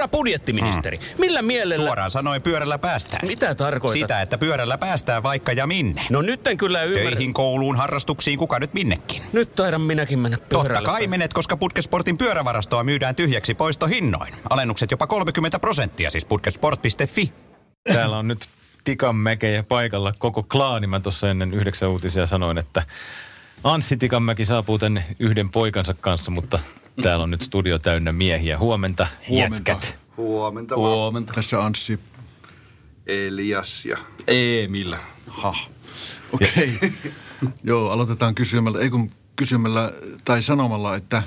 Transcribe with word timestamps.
Herra 0.00 0.08
budjettiministeri, 0.08 0.96
mm. 0.96 1.04
millä 1.18 1.42
mielellä... 1.42 1.86
Suoraan 1.86 2.10
sanoen 2.10 2.42
pyörällä 2.42 2.78
päästään. 2.78 3.28
Mitä 3.28 3.54
tarkoitat? 3.54 4.00
Sitä, 4.00 4.22
että 4.22 4.38
pyörällä 4.38 4.78
päästään 4.78 5.22
vaikka 5.22 5.52
ja 5.52 5.66
minne. 5.66 6.02
No 6.10 6.22
nyt 6.22 6.46
en 6.46 6.56
kyllä 6.56 6.82
ymmärrä. 6.82 7.10
Töihin, 7.10 7.34
kouluun, 7.34 7.76
harrastuksiin, 7.76 8.38
kuka 8.38 8.58
nyt 8.58 8.74
minnekin. 8.74 9.22
Nyt 9.32 9.54
taidan 9.54 9.80
minäkin 9.80 10.18
mennä 10.18 10.38
pyörällä. 10.48 10.74
Totta 10.74 10.90
kai 10.90 11.06
menet, 11.06 11.32
koska 11.32 11.56
Putkesportin 11.56 12.18
pyörävarastoa 12.18 12.84
myydään 12.84 13.14
tyhjäksi 13.14 13.54
poistohinnoin. 13.54 14.34
Alennukset 14.50 14.90
jopa 14.90 15.06
30 15.06 15.58
prosenttia, 15.58 16.10
siis 16.10 16.24
putkesport.fi. 16.24 17.32
Täällä 17.92 18.18
on 18.18 18.28
nyt 18.28 18.48
Tikanmäkejä 18.84 19.62
paikalla 19.62 20.14
koko 20.18 20.42
klaani. 20.42 20.86
Mä 20.86 21.00
tuossa 21.00 21.30
ennen 21.30 21.54
yhdeksän 21.54 21.88
uutisia 21.88 22.26
sanoin, 22.26 22.58
että 22.58 22.82
Anssi 23.64 23.96
Tikanmäki 23.96 24.44
saapuu 24.44 24.78
tänne 24.78 25.04
yhden 25.18 25.50
poikansa 25.50 25.94
kanssa, 25.94 26.30
mutta 26.30 26.58
täällä 27.02 27.22
on 27.22 27.30
nyt 27.30 27.42
studio 27.42 27.78
täynnä 27.78 28.12
miehiä. 28.12 28.58
Huomenta, 28.58 29.06
Huomenta. 29.28 29.70
jätkät. 29.70 29.98
Huomenta. 30.16 30.76
vaan. 30.76 30.94
Huomenta. 30.94 31.32
Tässä 31.32 31.64
Anssi. 31.64 32.00
Elias 33.06 33.84
ja... 33.84 33.96
Emil. 34.26 34.94
Ha. 35.26 35.54
Okei. 36.32 36.76
Okay. 36.76 36.90
Joo, 37.64 37.90
aloitetaan 37.90 38.34
kysymällä, 38.34 38.80
ei 38.80 38.90
kun 38.90 39.10
kysymällä 39.36 39.92
tai 40.24 40.42
sanomalla, 40.42 40.96
että 40.96 41.22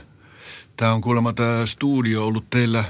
tämä 0.77 0.93
on 0.93 1.01
kuulemma 1.01 1.33
tämä 1.33 1.65
studio 1.65 2.25
ollut 2.25 2.49
teillä 2.49 2.83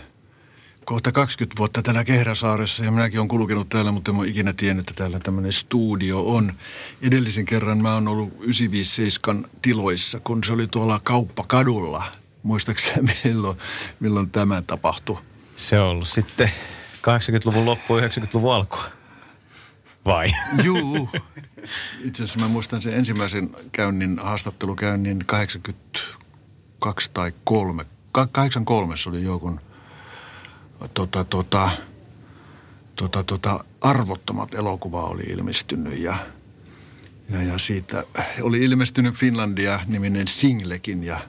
kohta 0.86 1.12
20 1.12 1.58
vuotta 1.58 1.82
täällä 1.82 2.04
Kehräsaaressa 2.04 2.86
ja 2.86 2.92
minäkin 2.92 3.20
olen 3.20 3.28
kulkenut 3.28 3.70
täällä, 3.70 3.92
mutta 3.92 4.12
en 4.12 4.18
ole 4.18 4.28
ikinä 4.28 4.54
tiennyt, 4.54 4.90
että 4.90 4.98
täällä 4.98 5.20
tämmöinen 5.20 5.52
studio 5.52 6.22
on. 6.22 6.54
Edellisen 7.02 7.46
kerran 7.46 7.82
mä 7.82 7.94
oon 7.94 8.08
ollut 8.08 8.30
957 8.40 9.50
tiloissa, 9.62 10.20
kun 10.20 10.44
se 10.44 10.54
oli 10.54 10.68
tuolla 10.68 11.00
kauppakadulla. 11.04 12.04
Muistaakseni 12.44 13.14
milloin, 13.24 13.58
milloin 14.00 14.30
tämä 14.30 14.62
tapahtui? 14.62 15.20
Se 15.56 15.80
on 15.80 15.88
ollut 15.88 16.08
sitten 16.08 16.52
80-luvun 16.98 17.66
loppu 17.66 17.98
90-luvun 17.98 18.54
alkua. 18.54 18.84
Vai? 20.06 20.28
Juu. 20.64 21.10
Itse 22.04 22.24
asiassa 22.24 22.40
mä 22.40 22.48
muistan 22.48 22.82
sen 22.82 22.94
ensimmäisen 22.94 23.50
käynnin, 23.72 24.20
haastattelukäynnin 24.20 25.26
82 25.26 27.12
tai 27.14 27.32
3. 27.44 27.86
83 28.32 28.96
oli 29.08 29.24
joku 29.24 29.60
tota, 30.94 31.24
tota, 31.24 31.70
tota, 32.96 33.24
tota, 33.24 33.64
arvottomat 33.82 34.54
elokuva 34.54 35.04
oli 35.04 35.24
ilmestynyt 35.24 36.00
ja, 36.00 36.16
ja, 37.30 37.44
ja 37.44 37.58
siitä 37.58 38.04
oli 38.42 38.64
ilmestynyt 38.64 39.16
Finlandia-niminen 39.16 40.28
singlekin 40.28 41.04
ja 41.04 41.20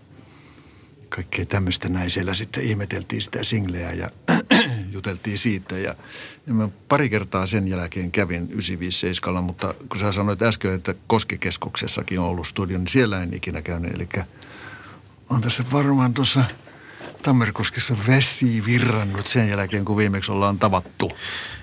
kaikkea 1.15 1.47
tämmöistä 1.47 1.89
näin. 1.89 2.11
Siellä 2.11 2.35
sitten 2.35 2.65
ihmeteltiin 2.65 3.23
sitä 3.23 3.45
singleä 3.45 3.93
ja 3.93 4.11
juteltiin 4.95 5.39
siitä. 5.39 5.79
Ja, 5.79 5.95
ja 6.47 6.55
mä 6.55 6.69
pari 6.89 7.11
kertaa 7.11 7.47
sen 7.47 7.69
jälkeen 7.69 8.11
kävin 8.11 8.43
957, 8.43 9.45
mutta 9.45 9.75
kun 9.89 10.01
sä 10.01 10.13
sanoit 10.13 10.43
äsken, 10.43 10.75
että 10.75 10.95
Koskikeskuksessakin 11.07 12.21
on 12.21 12.27
ollut 12.27 12.47
studio, 12.47 12.79
niin 12.79 12.89
siellä 12.89 13.23
en 13.23 13.35
ikinä 13.35 13.63
käynyt. 13.63 13.95
Eli 13.95 14.09
on 15.31 15.41
tässä 15.41 15.65
varmaan 15.73 16.15
tuossa 16.15 16.45
Tammerkoskessa 17.23 17.97
vesi 18.07 18.63
virrannut 18.67 19.27
sen 19.27 19.49
jälkeen, 19.49 19.85
kun 19.85 19.97
viimeksi 19.97 20.33
ollaan 20.33 20.59
tavattu. 20.59 21.11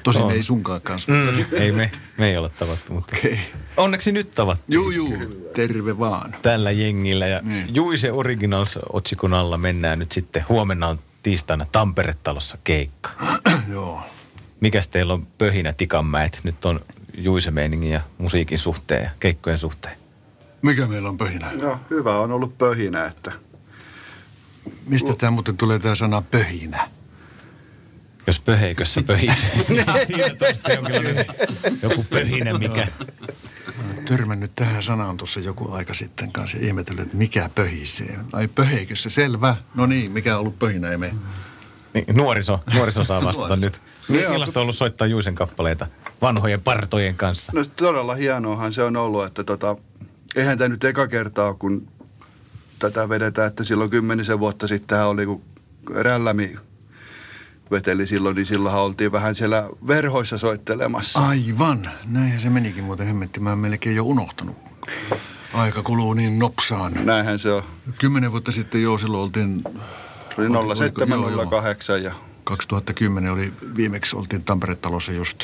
Tosin 0.03 0.21
On. 0.23 0.31
ei 0.31 0.43
sunkaan 0.43 0.81
kanssa. 0.81 1.11
Mm, 1.11 1.45
ei 1.51 1.71
me, 1.71 1.91
me 2.17 2.29
ei 2.29 2.37
ole 2.37 2.49
tavattu, 2.49 2.93
mutta 2.93 3.15
Okei. 3.17 3.39
onneksi 3.77 4.11
nyt 4.11 4.33
tavattu 4.33 4.63
Juu, 4.67 4.89
juu. 4.91 5.17
Terve 5.55 5.99
vaan. 5.99 6.35
tällä 6.41 6.71
jengillä. 6.71 7.27
Ja 7.27 7.39
Niin. 7.43 7.75
Juise 7.75 8.11
Originals 8.11 8.79
otsikon 8.93 9.33
alla 9.33 9.57
mennään 9.57 9.99
nyt 9.99 10.11
sitten. 10.11 10.45
Huomenna 10.49 10.87
on 10.87 10.99
tiistaina 11.23 11.65
Tampere-talossa 11.71 12.57
keikka. 12.63 13.09
Joo. 13.71 14.01
Mikäs 14.59 14.87
teillä 14.87 15.13
on 15.13 15.27
pöhinä 15.37 15.73
Tikanmäet? 15.73 16.39
Nyt 16.43 16.65
on 16.65 16.79
Juise 17.17 17.51
meiningin 17.51 17.91
ja 17.91 18.01
musiikin 18.17 18.59
suhteen 18.59 19.03
ja 19.03 19.09
keikkojen 19.19 19.57
suhteen. 19.57 19.97
Mikä 20.61 20.87
meillä 20.87 21.09
on 21.09 21.17
pöhinä? 21.17 21.51
No, 21.61 21.79
hyvä 21.89 22.19
on 22.19 22.31
ollut 22.31 22.57
pöhinä, 22.57 23.05
että 23.05 23.31
Mistä 24.85 25.13
tämä 25.17 25.31
muuten 25.31 25.57
tulee 25.57 25.79
tämä 25.79 25.95
sana 25.95 26.21
pöhinä? 26.31 26.89
Jos 28.27 28.39
pöheikössä. 28.39 29.01
Siinä 30.07 30.29
tuosta 30.39 30.71
jonkinlainen 30.71 31.25
joku 31.81 32.05
pöhinä, 32.09 32.57
mikä... 32.57 32.87
Törmännyt 34.05 34.51
tähän 34.55 34.83
sanaan 34.83 35.17
tuossa 35.17 35.39
joku 35.39 35.71
aika 35.71 35.93
sitten 35.93 36.31
kanssa 36.31 36.57
ja 36.57 36.65
ihmetellyt, 36.65 37.03
että 37.03 37.17
mikä 37.17 37.49
pöhisee. 37.55 38.19
Ai 38.33 38.47
pöheikössä, 38.47 39.09
selvä. 39.09 39.55
No 39.75 39.85
niin, 39.85 40.11
mikä 40.11 40.33
on 40.35 40.39
ollut 40.39 40.59
pöhinä, 40.59 40.91
ei. 40.91 40.97
Niin, 40.97 42.05
nuoriso, 42.13 42.59
nuoriso 42.73 43.03
saa 43.03 43.23
vastata 43.23 43.55
nyt. 43.55 43.81
Millaista 44.07 44.59
on 44.59 44.61
ollut 44.61 44.75
soittaa 44.75 45.07
Juisen 45.07 45.35
kappaleita 45.35 45.87
vanhojen 46.21 46.61
partojen 46.61 47.15
kanssa? 47.15 47.51
no 47.55 47.65
todella 47.65 48.15
hienoahan 48.15 48.73
se 48.73 48.83
on 48.83 48.97
ollut, 48.97 49.25
että 49.25 49.43
tota, 49.43 49.75
eihän 50.35 50.57
tämä 50.57 50.67
nyt 50.67 50.83
eka 50.83 51.07
kertaa, 51.07 51.53
kun 51.53 51.87
tätä 52.79 53.09
vedetään, 53.09 53.47
että 53.47 53.63
silloin 53.63 53.89
kymmenisen 53.89 54.39
vuotta 54.39 54.67
sitten 54.67 55.05
oli, 55.05 55.25
kun 55.25 55.43
Rällämi 55.89 56.55
veteli 57.71 58.07
silloin, 58.07 58.35
niin 58.35 58.45
silloinhan 58.45 58.81
oltiin 58.81 59.11
vähän 59.11 59.35
siellä 59.35 59.69
verhoissa 59.87 60.37
soittelemassa. 60.37 61.19
Aivan, 61.19 61.81
näinhän 62.07 62.39
se 62.41 62.49
menikin 62.49 62.83
muuten 62.83 63.07
hemmetti. 63.07 63.39
Mä 63.39 63.55
melkein 63.55 63.95
jo 63.95 64.03
unohtanut. 64.03 64.57
Aika 65.53 65.83
kuluu 65.83 66.13
niin 66.13 66.39
nopsaan. 66.39 66.93
Näinhän 67.03 67.39
se 67.39 67.51
on. 67.51 67.63
Kymmenen 67.99 68.31
vuotta 68.31 68.51
sitten 68.51 68.81
jo 68.83 68.97
silloin 68.97 69.23
oltiin, 69.23 69.61
oli 70.37 70.47
Oliko- 70.47 70.75
07, 70.75 71.19
joo, 71.19 71.29
joo. 71.29 71.45
08 71.45 72.03
ja 72.03 72.13
2010 72.43 73.31
oli 73.31 73.53
viimeksi 73.75 74.15
oltiin 74.15 74.43
Tampere-talossa 74.43 75.11
just 75.11 75.43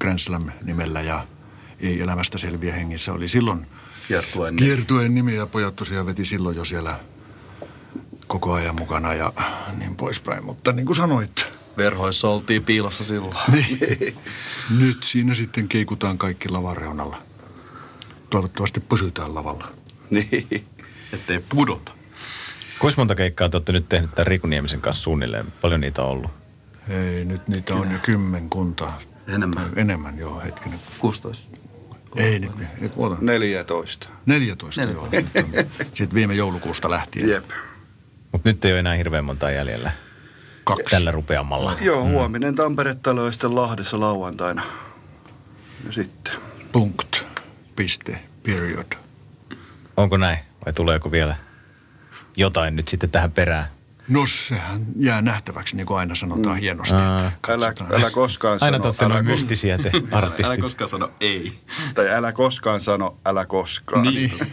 Grand 0.00 0.18
Slam 0.18 0.42
nimellä 0.64 1.00
ja 1.00 1.26
ei 1.80 2.00
elämästä 2.02 2.38
selviä 2.38 2.72
hengissä. 2.74 3.12
Oli 3.12 3.28
silloin 3.28 3.66
Kiertueen 4.08 4.56
kiertueen 4.56 5.14
nimi 5.14 5.34
ja 5.34 5.46
pojat 5.46 5.76
tosiaan 5.76 6.06
veti 6.06 6.24
silloin 6.24 6.56
jo 6.56 6.64
siellä 6.64 6.98
koko 8.32 8.52
ajan 8.52 8.74
mukana 8.74 9.14
ja 9.14 9.32
niin 9.78 9.96
poispäin. 9.96 10.44
Mutta 10.44 10.72
niin 10.72 10.86
kuin 10.86 10.96
sanoit, 10.96 11.48
verhoissa 11.76 12.28
oltiin 12.28 12.64
piilossa 12.64 13.04
silloin. 13.04 13.36
niin, 13.52 14.16
nyt 14.78 15.02
siinä 15.02 15.34
sitten 15.34 15.68
keikutaan 15.68 16.18
kaikki 16.18 16.48
lavan 16.48 16.76
reunalla. 16.76 17.22
Toivottavasti 18.30 18.80
pysytään 18.80 19.34
lavalla. 19.34 19.68
niin. 20.10 20.66
Ettei 21.12 21.44
pudota. 21.48 21.92
Kuinka 22.78 23.00
monta 23.00 23.14
keikkaa 23.14 23.48
te 23.48 23.56
olette 23.56 23.72
nyt 23.72 23.88
tehnyt 23.88 24.14
tämän 24.14 24.26
Riku 24.26 24.46
Niemisen 24.46 24.80
kanssa 24.80 25.02
suunnilleen? 25.02 25.52
Paljon 25.60 25.80
niitä 25.80 26.02
on 26.02 26.08
ollut? 26.08 26.30
Ei, 26.88 27.24
nyt 27.24 27.48
niitä 27.48 27.74
on 27.74 27.92
jo 27.92 27.98
kymmenkunta. 28.02 28.92
Enemmän. 29.28 29.64
Tai 29.64 29.72
Enemmän, 29.76 30.18
joo, 30.18 30.40
hetkinen. 30.40 30.80
16. 30.98 31.56
Ei 32.16 32.38
nyt, 32.38 32.52
ei 32.82 32.88
puolta. 32.88 33.16
14. 33.20 34.08
14, 34.26 34.82
joo. 34.82 35.08
Sitten 35.94 36.14
viime 36.14 36.34
joulukuusta 36.34 36.90
lähtien. 36.90 37.28
Jep. 37.28 37.44
Mutta 38.32 38.48
nyt 38.48 38.64
ei 38.64 38.72
ole 38.72 38.78
enää 38.78 38.94
hirveän 38.94 39.24
monta 39.24 39.50
jäljellä 39.50 39.92
Kaksi. 40.64 40.84
tällä 40.90 41.10
rupeamalla. 41.10 41.76
Joo, 41.80 42.04
huominen 42.04 42.54
Tampere-talo 42.54 43.24
ja 43.24 43.32
sitten 43.32 43.54
Lahdessa 43.54 44.00
lauantaina. 44.00 44.62
Ja 45.86 45.92
sitten. 45.92 46.34
Punkt. 46.72 47.16
Piste. 47.76 48.18
Period. 48.42 48.92
Onko 49.96 50.16
näin? 50.16 50.38
Vai 50.66 50.72
tuleeko 50.72 51.12
vielä 51.12 51.36
jotain 52.36 52.76
nyt 52.76 52.88
sitten 52.88 53.10
tähän 53.10 53.32
perään? 53.32 53.66
No 54.12 54.26
sehän 54.26 54.86
jää 54.98 55.22
nähtäväksi, 55.22 55.76
niin 55.76 55.86
kuin 55.86 55.98
aina 55.98 56.14
sanotaan 56.14 56.56
hienosti. 56.56 56.94
Että 56.94 57.32
Älä, 57.48 57.74
älä 57.92 58.10
koskaan 58.10 58.58
Aina 58.60 58.76
sano, 58.76 58.82
te 58.82 58.88
olette 58.88 59.04
älä, 59.04 59.14
noin 59.14 59.24
mystisiä 59.26 59.78
te 59.78 59.90
Älä 59.94 60.06
artistit. 60.12 60.60
koskaan 60.60 60.88
sano 60.88 61.10
ei. 61.20 61.52
tai 61.94 62.10
älä 62.10 62.32
koskaan 62.32 62.80
sano, 62.80 63.16
älä 63.26 63.46
koskaan. 63.46 64.02
Niin. 64.02 64.32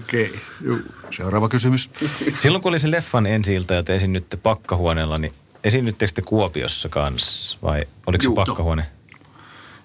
Okei. 0.00 0.26
Okay. 0.26 0.40
Juu. 0.60 0.78
Seuraava 1.10 1.48
kysymys. 1.48 1.90
Silloin 2.38 2.62
kun 2.62 2.70
oli 2.70 2.78
se 2.78 2.90
leffan 2.90 3.26
ensi 3.26 3.54
ja 3.54 3.82
te 3.82 3.96
esiinnytte 3.96 4.36
pakkahuoneella, 4.36 5.16
niin 5.16 5.32
esiinnyttekö 5.64 6.12
te 6.14 6.22
Kuopiossa 6.22 6.88
kanssa? 6.88 7.58
Vai 7.62 7.84
oliko 8.06 8.24
Juu. 8.24 8.34
se 8.34 8.36
pakkahuone? 8.36 8.86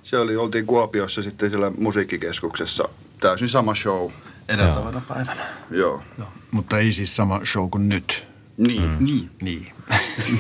Se 0.04 0.18
oli, 0.18 0.36
oltiin 0.36 0.66
Kuopiossa 0.66 1.24
sitten 1.24 1.50
siellä 1.50 1.72
musiikkikeskuksessa. 1.78 2.90
Täysin 3.20 3.50
sama 3.50 3.76
show. 3.76 4.12
Edeltävänä 4.48 5.02
päivänä. 5.08 5.46
Joo. 5.72 6.04
Mutta 6.52 6.78
ei 6.78 6.94
siis 6.94 7.16
sama 7.16 7.42
show 7.46 7.70
kuin 7.70 7.90
nyt. 7.90 8.33
Niin. 8.58 8.82
Mm. 8.90 8.98
Niin. 9.06 9.30
Niin. 9.42 9.72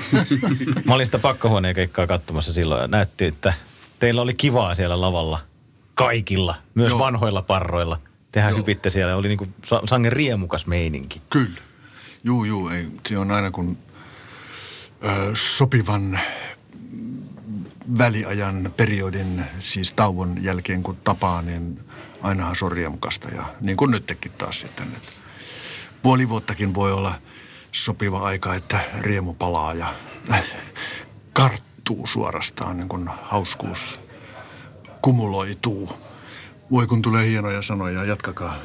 Mä 0.85 0.93
olin 0.93 1.05
sitä 1.05 1.19
pakkahuoneen 1.19 1.75
keikkaa 1.75 2.07
katsomassa 2.07 2.53
silloin 2.53 2.81
ja 2.81 2.87
näytti, 2.87 3.25
että 3.25 3.53
teillä 3.99 4.21
oli 4.21 4.33
kivaa 4.33 4.75
siellä 4.75 5.01
lavalla. 5.01 5.39
Kaikilla, 5.95 6.55
myös 6.75 6.89
Joo. 6.89 6.99
vanhoilla 6.99 7.41
parroilla. 7.41 7.99
Tehän 8.31 8.49
Joo. 8.49 8.57
hypitte 8.57 8.89
siellä, 8.89 9.15
oli 9.15 9.27
niinku 9.27 9.47
sa- 9.65 9.81
sangen 9.85 10.11
riemukas 10.13 10.65
meininki. 10.67 11.21
Kyllä. 11.29 11.61
Juu, 12.23 12.43
juu. 12.43 12.69
Ei. 12.69 12.87
Se 13.07 13.17
on 13.17 13.31
aina 13.31 13.51
kun 13.51 13.77
ö, 15.05 15.31
sopivan 15.33 16.19
väliajan 17.97 18.73
periodin, 18.77 19.43
siis 19.59 19.93
tauon 19.93 20.43
jälkeen 20.43 20.83
kun 20.83 20.97
tapaa, 21.03 21.41
niin 21.41 21.79
ainahan 22.21 22.55
se 22.55 22.65
on 22.65 22.71
riemukasta. 22.71 23.27
Ja 23.29 23.43
niin 23.61 23.77
kuin 23.77 23.91
nytkin 23.91 24.31
taas 24.37 24.59
sitten. 24.59 24.87
Että 24.87 25.11
puoli 26.01 26.29
vuottakin 26.29 26.73
voi 26.73 26.91
olla 26.91 27.15
sopiva 27.73 28.19
aika, 28.19 28.55
että 28.55 28.79
riemu 29.01 29.33
palaa 29.33 29.73
ja 29.73 29.87
taittuu 31.33 32.07
suorastaan, 32.07 32.77
niin 32.77 32.89
kuin 32.89 33.09
hauskuus 33.21 33.99
kumuloituu. 35.01 35.89
Voi 36.71 36.87
kun 36.87 37.01
tulee 37.01 37.27
hienoja 37.29 37.61
sanoja, 37.61 38.03
jatkakaa. 38.05 38.55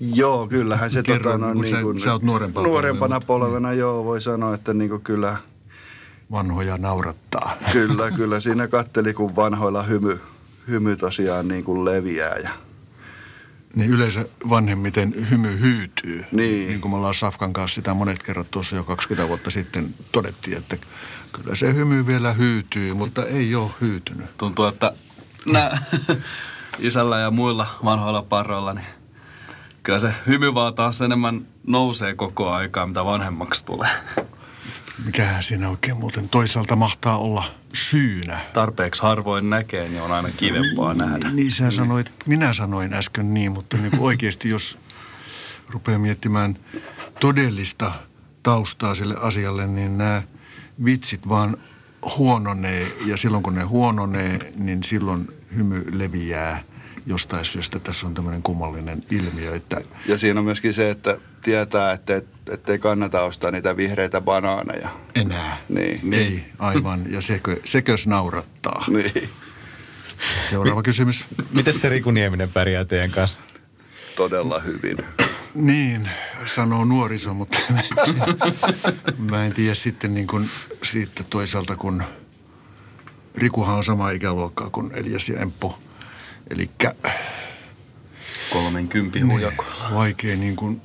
Joo, 0.00 0.48
kyllähän 0.48 0.90
se 0.90 1.02
Kerro, 1.02 1.32
tota, 1.32 1.46
no, 1.46 1.52
kun 1.52 1.66
sä- 1.66 1.82
kuin, 1.82 2.00
sä 2.00 2.12
oot 2.12 2.22
nuorempana 2.22 2.68
nuorempana 2.68 3.20
polvena, 3.20 3.46
polvena, 3.50 3.72
joo, 3.72 4.04
voi 4.04 4.20
sanoa, 4.20 4.54
että 4.54 4.74
niin 4.74 4.90
kuin 4.90 5.02
kyllä, 5.02 5.36
Vanhoja 6.30 6.76
naurattaa. 6.78 7.56
kyllä, 7.72 8.10
kyllä 8.10 8.40
siinä 8.40 8.68
katteli, 8.68 9.14
kun 9.14 9.36
vanhoilla 9.36 9.82
hymy, 9.82 10.20
hymy 10.68 10.96
tosiaan 10.96 11.48
niin 11.48 11.64
kuin 11.64 11.84
leviää 11.84 12.36
ja 12.42 12.50
Niin 13.74 13.90
yleensä 13.90 14.24
vanhemmiten 14.48 15.30
hymy 15.30 15.60
hyytyy. 15.60 16.24
Niin. 16.32 16.68
niin 16.68 16.80
kuin 16.80 16.92
me 16.92 16.96
ollaan 16.96 17.14
Safkan 17.14 17.52
kanssa 17.52 17.74
sitä 17.74 17.94
monet 17.94 18.22
kerrat 18.22 18.50
tuossa 18.50 18.76
jo 18.76 18.84
20 18.84 19.28
vuotta 19.28 19.50
sitten 19.50 19.94
todettiin, 20.12 20.58
että 20.58 20.76
kyllä 21.32 21.56
se 21.56 21.74
hymy 21.74 22.06
vielä 22.06 22.32
hyytyy, 22.32 22.94
mutta 22.94 23.24
ei 23.24 23.54
ole 23.54 23.70
hyytynyt. 23.80 24.36
Tuntuu, 24.36 24.64
että 24.64 24.92
nää 25.52 25.84
isällä 26.78 27.18
ja 27.18 27.30
muilla 27.30 27.66
vanhoilla 27.84 28.22
parroilla, 28.22 28.74
niin 28.74 28.86
kyllä 29.82 29.98
se 29.98 30.14
hymy 30.26 30.54
vaan 30.54 30.74
taas 30.74 31.02
enemmän 31.02 31.46
nousee 31.66 32.14
koko 32.14 32.50
aikaa, 32.50 32.86
mitä 32.86 33.04
vanhemmaksi 33.04 33.64
tulee. 33.66 33.90
Mikähän 35.04 35.42
siinä 35.42 35.68
oikein 35.68 35.96
muuten 35.96 36.28
toisaalta 36.28 36.76
mahtaa 36.76 37.18
olla 37.18 37.44
syynä? 37.74 38.38
Tarpeeksi 38.52 39.02
harvoin 39.02 39.50
näkee, 39.50 39.88
niin 39.88 40.02
on 40.02 40.12
aina 40.12 40.30
kivempaa 40.30 40.94
nähdä. 40.94 41.30
Niin 41.30 41.52
sä 41.52 41.70
sanoit, 41.70 42.10
minä 42.26 42.54
sanoin 42.54 42.94
äsken 42.94 43.34
niin, 43.34 43.52
mutta 43.52 43.76
niin 43.76 43.90
kuin 43.90 44.02
oikeasti 44.10 44.48
jos 44.48 44.78
rupeaa 45.70 45.98
miettimään 45.98 46.56
todellista 47.20 47.92
taustaa 48.42 48.94
sille 48.94 49.14
asialle, 49.20 49.66
niin 49.66 49.98
nämä 49.98 50.22
vitsit 50.84 51.28
vaan 51.28 51.56
huononee 52.18 52.92
ja 53.06 53.16
silloin 53.16 53.42
kun 53.42 53.54
ne 53.54 53.62
huononee, 53.62 54.52
niin 54.56 54.82
silloin 54.82 55.28
hymy 55.56 55.84
leviää 55.90 56.62
jostain 57.06 57.44
syystä. 57.44 57.78
Tässä 57.78 58.06
on 58.06 58.14
tämmöinen 58.14 58.42
kummallinen 58.42 59.04
ilmiö, 59.10 59.54
että 59.54 59.80
Ja 60.06 60.18
siinä 60.18 60.40
on 60.40 60.44
myöskin 60.44 60.72
se, 60.72 60.90
että 60.90 61.18
tietää, 61.42 61.92
että 61.92 62.16
et, 62.16 62.26
ettei 62.50 62.78
kannata 62.78 63.22
ostaa 63.22 63.50
niitä 63.50 63.76
vihreitä 63.76 64.20
banaaneja. 64.20 64.88
enää 65.14 65.56
Niin. 65.68 66.14
ei 66.14 66.44
aivan 66.58 67.12
ja 67.12 67.20
sekö, 67.20 67.56
sekös 67.64 68.06
naurattaa. 68.06 68.84
Niin, 68.88 69.28
Seuraava 70.50 70.82
kysymys. 70.82 71.26
Miten 71.50 71.74
se 71.74 71.88
Riku 71.88 72.10
Nieminen 72.10 72.50
pärjää 72.50 72.84
teidän 72.84 73.10
kanssa? 73.10 73.40
todella 74.16 74.60
hyvin. 74.60 74.96
Niin, 75.54 76.08
sanoo 76.44 76.84
nuoriso, 76.84 77.34
mutta 77.34 77.58
mä 79.30 79.44
en 79.44 79.52
tiedä 79.52 79.74
sitten 79.74 80.14
niin 80.14 80.26
kuin 80.26 80.50
siitä 80.82 81.24
toisaalta, 81.30 81.76
kun 81.76 82.02
Rikuhan 83.34 83.76
on 83.76 83.84
sama 83.84 84.10
ikäluokkaa 84.10 84.70
kuin 84.70 84.90
Elias 84.94 85.28
ja 85.28 85.40
Emppo. 85.40 85.78
Eli 86.50 86.70
30 88.50 89.18
Niin. 89.18 89.32
hujakoilla. 89.32 89.90
vaikea 89.94 90.36
niin 90.36 90.56
kuin 90.56 90.80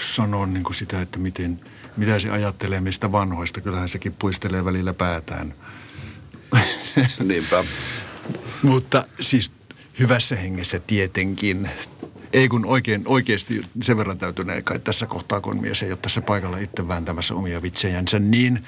sanoa 0.00 0.46
niin 0.46 0.64
kuin 0.64 0.74
sitä, 0.74 1.00
että 1.00 1.18
miten, 1.18 1.60
mitä 1.96 2.18
se 2.18 2.30
ajattelee 2.30 2.80
mistä 2.80 3.12
vanhoista. 3.12 3.60
Kyllähän 3.60 3.88
sekin 3.88 4.12
puistelee 4.18 4.64
välillä 4.64 4.94
päätään. 4.94 5.54
Niinpä. 7.28 7.64
Mutta 8.62 9.04
siis 9.20 9.52
hyvässä 9.98 10.36
hengessä 10.36 10.78
tietenkin. 10.78 11.70
Ei 12.32 12.48
kun 12.48 12.66
oikein, 12.66 13.02
oikeasti 13.06 13.62
sen 13.82 13.96
verran 13.96 14.18
täytynee 14.18 14.62
kai 14.62 14.78
tässä 14.78 15.06
kohtaa, 15.06 15.40
kun 15.40 15.60
mies 15.60 15.82
ei 15.82 15.92
ole 15.92 15.98
tässä 16.02 16.20
paikalla 16.20 16.58
itse 16.58 16.88
vääntämässä 16.88 17.34
omia 17.34 17.62
vitsejänsä, 17.62 18.18
niin 18.18 18.64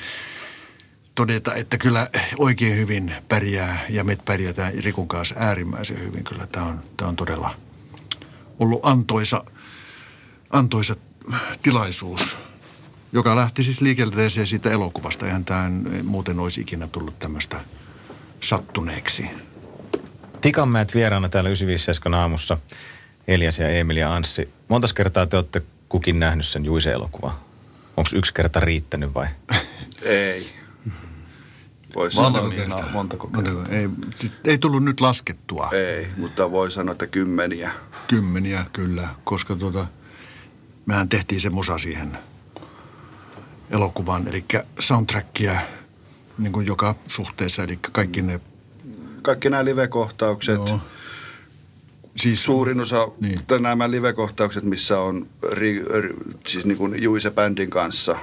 todeta, 1.14 1.54
että 1.54 1.78
kyllä 1.78 2.08
oikein 2.38 2.76
hyvin 2.76 3.14
pärjää 3.28 3.86
ja 3.88 4.04
me 4.04 4.18
pärjätään 4.24 4.72
Rikun 4.80 5.08
kanssa 5.08 5.34
äärimmäisen 5.38 6.00
hyvin. 6.00 6.24
Kyllä 6.24 6.46
tämä 6.46 6.66
on, 6.66 6.80
tämä 6.96 7.08
on 7.08 7.16
todella 7.16 7.54
ollut 8.58 8.80
antoisa, 8.82 9.44
antoisa 10.50 10.96
tilaisuus, 11.62 12.38
joka 13.12 13.36
lähti 13.36 13.62
siis 13.62 13.80
liikenteeseen 13.80 14.46
siitä 14.46 14.70
elokuvasta. 14.70 15.26
Eihän 15.26 15.44
tämä 15.44 15.70
muuten 16.02 16.40
olisi 16.40 16.60
ikinä 16.60 16.86
tullut 16.86 17.18
tämmöistä 17.18 17.60
sattuneeksi. 18.40 19.26
Tikanmäet 20.40 20.94
vieraana 20.94 21.28
täällä 21.28 21.48
957 21.48 22.20
aamussa. 22.20 22.58
Elias 23.28 23.58
ja 23.58 23.68
Emil 23.68 23.96
ja 23.96 24.14
Anssi. 24.14 24.48
Montas 24.68 24.92
kertaa 24.92 25.26
te 25.26 25.36
olette 25.36 25.62
kukin 25.88 26.20
nähnyt 26.20 26.46
sen 26.46 26.64
Juise 26.64 26.92
elokuvan? 26.92 27.34
Onko 27.96 28.10
yksi 28.14 28.34
kerta 28.34 28.60
riittänyt 28.60 29.14
vai? 29.14 29.26
Ei. 30.02 30.61
Voisi 31.94 32.16
Valmiina 32.16 32.76
on 32.76 32.90
montako 32.92 33.28
kertaa. 33.28 33.52
Montako? 33.52 33.74
Ei, 33.76 33.88
siis 34.16 34.32
ei 34.44 34.58
tullut 34.58 34.84
nyt 34.84 35.00
laskettua. 35.00 35.70
ei, 35.72 36.06
mutta 36.16 36.50
voi 36.50 36.70
sanoa, 36.70 36.92
että 36.92 37.06
kymmeniä. 37.06 37.70
Kymmeniä 38.08 38.66
kyllä, 38.72 39.08
koska 39.24 39.56
tuota, 39.56 39.86
mehän 40.86 41.08
tehtiin 41.08 41.40
se 41.40 41.50
musa 41.50 41.78
siihen 41.78 42.18
elokuvaan, 43.70 44.28
eli 44.28 44.44
soundtrackia 44.78 45.60
niin 46.38 46.52
kuin 46.52 46.66
joka 46.66 46.94
suhteessa, 47.06 47.62
eli 47.62 47.78
kaikki 47.92 48.22
ne, 48.22 48.40
Kaikki 49.22 49.50
nämä 49.50 49.64
live-kohtaukset, 49.64 50.54
joo, 50.56 50.80
siis 52.16 52.44
suurin 52.44 52.80
osa, 52.80 53.08
Niin. 53.20 53.40
nämä 53.60 53.90
live-kohtaukset, 53.90 54.64
missä 54.64 55.00
on 55.00 55.26
ri, 55.50 55.84
ri, 56.00 56.14
siis 56.46 56.64
niin 56.64 56.78
kuin 56.78 57.02
Juise-bändin 57.02 57.70
kanssa 57.70 58.16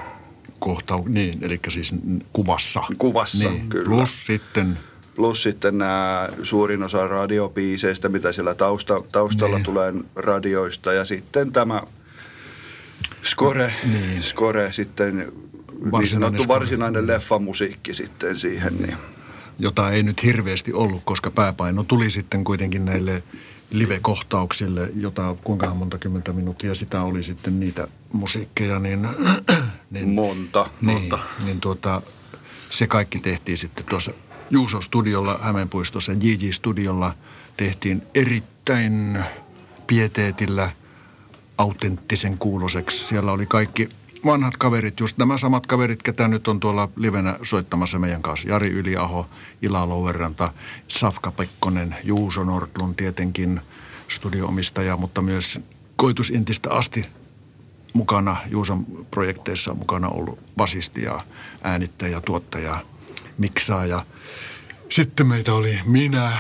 kohtau, 0.59 1.05
niin, 1.07 1.37
eli 1.41 1.59
siis 1.69 1.93
kuvassa. 2.33 2.81
Kuvassa, 2.97 3.49
niin, 3.49 3.69
kyllä. 3.69 3.85
Plus 3.85 4.25
sitten, 4.25 4.77
Plus 5.15 5.43
sitten 5.43 5.77
nämä 5.77 6.29
suurin 6.43 6.83
osa 6.83 7.07
radiopiiseistä, 7.07 8.09
mitä 8.09 8.31
siellä 8.31 8.55
tausta, 8.55 9.01
taustalla 9.11 9.55
Niin. 9.55 9.55
niin. 9.55 9.65
tulee 9.65 9.93
radioista. 10.15 10.93
Ja 10.93 11.05
sitten 11.05 11.51
tämä 11.51 11.81
score, 13.23 13.73
Niin. 13.83 13.93
niin. 14.09 14.23
score 14.23 14.71
sitten, 14.73 15.17
niin 15.17 15.31
Varsinainen 15.91 16.07
sanottu 16.07 16.43
score. 16.43 16.59
varsinainen 16.59 17.07
leffamusiikki 17.07 17.93
sitten 17.93 18.37
siihen. 18.37 18.77
Niin. 18.77 18.97
jota 19.59 19.91
ei 19.91 20.03
nyt 20.03 20.23
hirveästi 20.23 20.73
ollut, 20.73 21.01
koska 21.05 21.31
pääpaino 21.31 21.83
tuli 21.83 22.09
sitten 22.11 22.43
kuitenkin 22.43 22.85
näille 22.85 23.23
live-kohtauksille, 23.71 24.89
jota 24.95 25.35
kuinka 25.43 25.73
monta 25.73 25.97
kymmentä 25.97 26.33
minuuttia 26.33 26.73
sitä 26.75 27.01
oli 27.01 27.23
sitten 27.23 27.59
niitä 27.59 27.87
musiikkeja, 28.13 28.79
niin, 28.79 29.07
niin 29.91 30.09
Monta, 30.09 30.69
Niin, 30.81 30.99
monta. 30.99 31.19
niin 31.45 31.61
tuota, 31.61 32.01
se 32.69 32.87
kaikki 32.87 33.19
tehtiin 33.19 33.57
sitten 33.57 33.85
tuossa 33.85 34.11
Juuso-studiolla, 34.49 35.39
Hämeenpuistossa, 35.41 36.11
JJ-studiolla 36.11 37.13
tehtiin 37.57 38.01
erittäin 38.15 39.19
pieteetillä 39.87 40.71
autenttisen 41.57 42.37
kuuloseksi. 42.37 43.07
Siellä 43.07 43.31
oli 43.31 43.45
kaikki 43.45 43.89
vanhat 44.25 44.57
kaverit, 44.57 44.99
just 44.99 45.17
nämä 45.17 45.37
samat 45.37 45.67
kaverit, 45.67 46.03
ketä 46.03 46.27
nyt 46.27 46.47
on 46.47 46.59
tuolla 46.59 46.89
livenä 46.95 47.35
soittamassa 47.43 47.99
meidän 47.99 48.21
kanssa. 48.21 48.49
Jari 48.49 48.69
Yliaho, 48.69 49.29
Ila 49.61 49.89
Louverranta, 49.89 50.53
Safka 50.87 51.31
Pekkonen, 51.31 51.95
Juuso 52.03 52.43
Nordlund 52.43 52.93
tietenkin 52.95 53.61
studioomistaja, 54.07 54.97
mutta 54.97 55.21
myös 55.21 55.59
koitusintistä 55.95 56.69
asti 56.69 57.05
mukana 57.93 58.37
Juuson 58.49 58.85
projekteissa 59.11 59.71
on 59.71 59.77
mukana 59.77 60.07
ollut 60.07 60.39
basisti 60.57 61.03
ja 61.03 61.19
äänittäjä, 61.63 62.21
tuottaja, 62.21 62.83
miksaaja. 63.37 64.05
Sitten 64.89 65.27
meitä 65.27 65.53
oli 65.53 65.79
minä. 65.85 66.31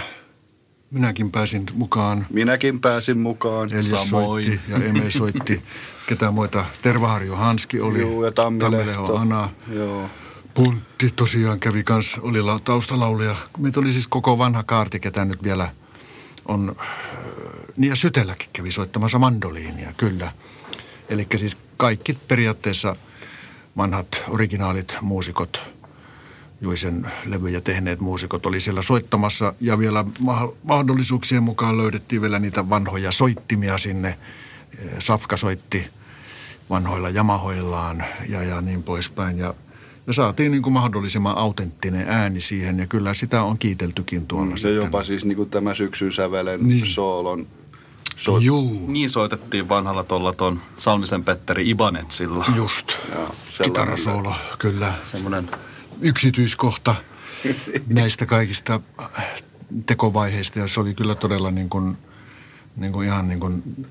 Minäkin 0.91 1.31
pääsin 1.31 1.65
mukaan. 1.73 2.25
Minäkin 2.29 2.79
pääsin 2.79 3.17
mukaan. 3.19 3.69
Elias 3.71 3.89
Samoin. 3.89 4.45
soitti 4.45 4.71
ja 4.71 4.77
Eme 4.77 5.11
soitti. 5.11 5.61
Ketä 6.07 6.31
muita? 6.31 6.65
Tervaharjo 6.81 7.35
Hanski 7.35 7.81
oli. 7.81 8.01
Juu, 8.01 8.23
ja 8.25 8.31
Tammilehto. 8.31 9.15
Ana. 9.15 9.49
Joo. 9.67 10.09
Puntti 10.53 11.09
tosiaan 11.15 11.59
kävi 11.59 11.83
kans, 11.83 12.17
oli 12.21 12.41
la- 12.41 12.59
taustalaulija. 12.63 13.35
Meitä 13.57 13.79
oli 13.79 13.93
siis 13.93 14.07
koko 14.07 14.37
vanha 14.37 14.63
kaarti, 14.63 14.99
ketä 14.99 15.25
nyt 15.25 15.43
vielä 15.43 15.71
on, 16.45 16.75
niin 17.77 17.89
ja 17.89 17.95
Sytelläkin 17.95 18.49
kävi 18.53 18.71
soittamassa 18.71 19.19
mandoliinia, 19.19 19.93
kyllä. 19.97 20.31
Eli 21.09 21.27
siis 21.37 21.57
kaikki 21.77 22.17
periaatteessa 22.27 22.95
vanhat 23.77 24.23
originaalit 24.29 24.97
muusikot, 25.01 25.61
Juisen 26.61 27.11
levyjä 27.25 27.61
tehneet 27.61 27.99
muusikot 27.99 28.45
oli 28.45 28.61
siellä 28.61 28.81
soittamassa 28.81 29.53
ja 29.61 29.79
vielä 29.79 30.05
ma- 30.19 30.53
mahdollisuuksien 30.63 31.43
mukaan 31.43 31.77
löydettiin 31.77 32.21
vielä 32.21 32.39
niitä 32.39 32.69
vanhoja 32.69 33.11
soittimia 33.11 33.77
sinne. 33.77 34.17
Safka 34.99 35.37
soitti 35.37 35.87
vanhoilla 36.69 37.09
jamahoillaan 37.09 38.03
ja, 38.29 38.43
ja 38.43 38.61
niin 38.61 38.83
poispäin. 38.83 39.37
Ja, 39.37 39.53
ja 40.07 40.13
saatiin 40.13 40.51
niin 40.51 40.61
kuin 40.61 40.73
mahdollisimman 40.73 41.37
autenttinen 41.37 42.09
ääni 42.09 42.41
siihen 42.41 42.79
ja 42.79 42.87
kyllä 42.87 43.13
sitä 43.13 43.43
on 43.43 43.57
kiiteltykin 43.57 44.27
tuolla. 44.27 44.57
Se 44.57 44.61
sitten. 44.61 44.75
jopa 44.75 45.03
siis 45.03 45.25
niin 45.25 45.35
kuin 45.35 45.49
tämä 45.49 45.75
syksyn 45.75 46.11
sävelen 46.11 46.67
niin. 46.67 46.87
soolon. 46.87 47.47
Soit, 48.21 48.43
Juu, 48.43 48.85
Niin 48.87 49.09
soitettiin 49.09 49.69
vanhalla 49.69 50.03
tuolla 50.03 50.33
ton 50.33 50.61
Salmisen 50.75 51.23
Petteri 51.23 51.69
Ibanetsilla. 51.69 52.45
just. 52.55 52.91
Kitarasoolo, 53.63 54.35
kyllä. 54.59 54.93
Semmoinen 55.03 55.49
yksityiskohta 56.01 56.95
näistä 57.87 58.25
kaikista 58.25 58.79
tekovaiheista. 59.85 60.59
Ja 60.59 60.67
se 60.67 60.79
oli 60.79 60.93
kyllä 60.93 61.15
todella 61.15 61.51
niin 61.51 61.69
kuin, 61.69 61.97
niin 62.75 62.91
kuin 62.91 63.07
ihan 63.07 63.27
niin 63.27 63.39
kuin 63.39 63.85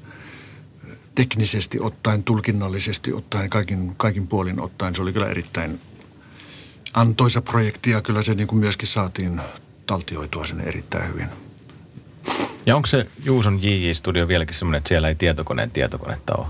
teknisesti 1.15 1.81
ottaen, 1.81 2.25
tulkinnallisesti 2.25 3.13
ottaen, 3.13 3.51
kaikin, 3.51 3.95
kaikin 3.97 4.27
puolin 4.27 4.61
ottaen. 4.61 4.95
Se 4.95 5.03
oli 5.03 5.13
kyllä 5.13 5.29
erittäin 5.29 5.81
antoisa 6.95 7.43
projekti 7.43 7.91
ja 7.91 8.03
kyllä 8.03 8.23
se 8.23 8.35
niin 8.35 8.49
kuin 8.49 8.59
myöskin 8.59 8.89
saatiin 8.89 9.41
taltioitua 9.87 10.47
sinne 10.47 10.65
erittäin 10.65 11.09
hyvin. 11.09 11.29
Ja 12.69 12.77
onko 12.77 12.87
se 12.87 13.07
Juuson 13.25 13.59
JJ-studio 13.63 14.29
vieläkin 14.29 14.55
semmoinen, 14.55 14.79
että 14.79 14.89
siellä 14.89 15.09
ei 15.09 15.15
tietokoneen 15.15 15.71
tietokonetta 15.71 16.35
ole? 16.37 16.47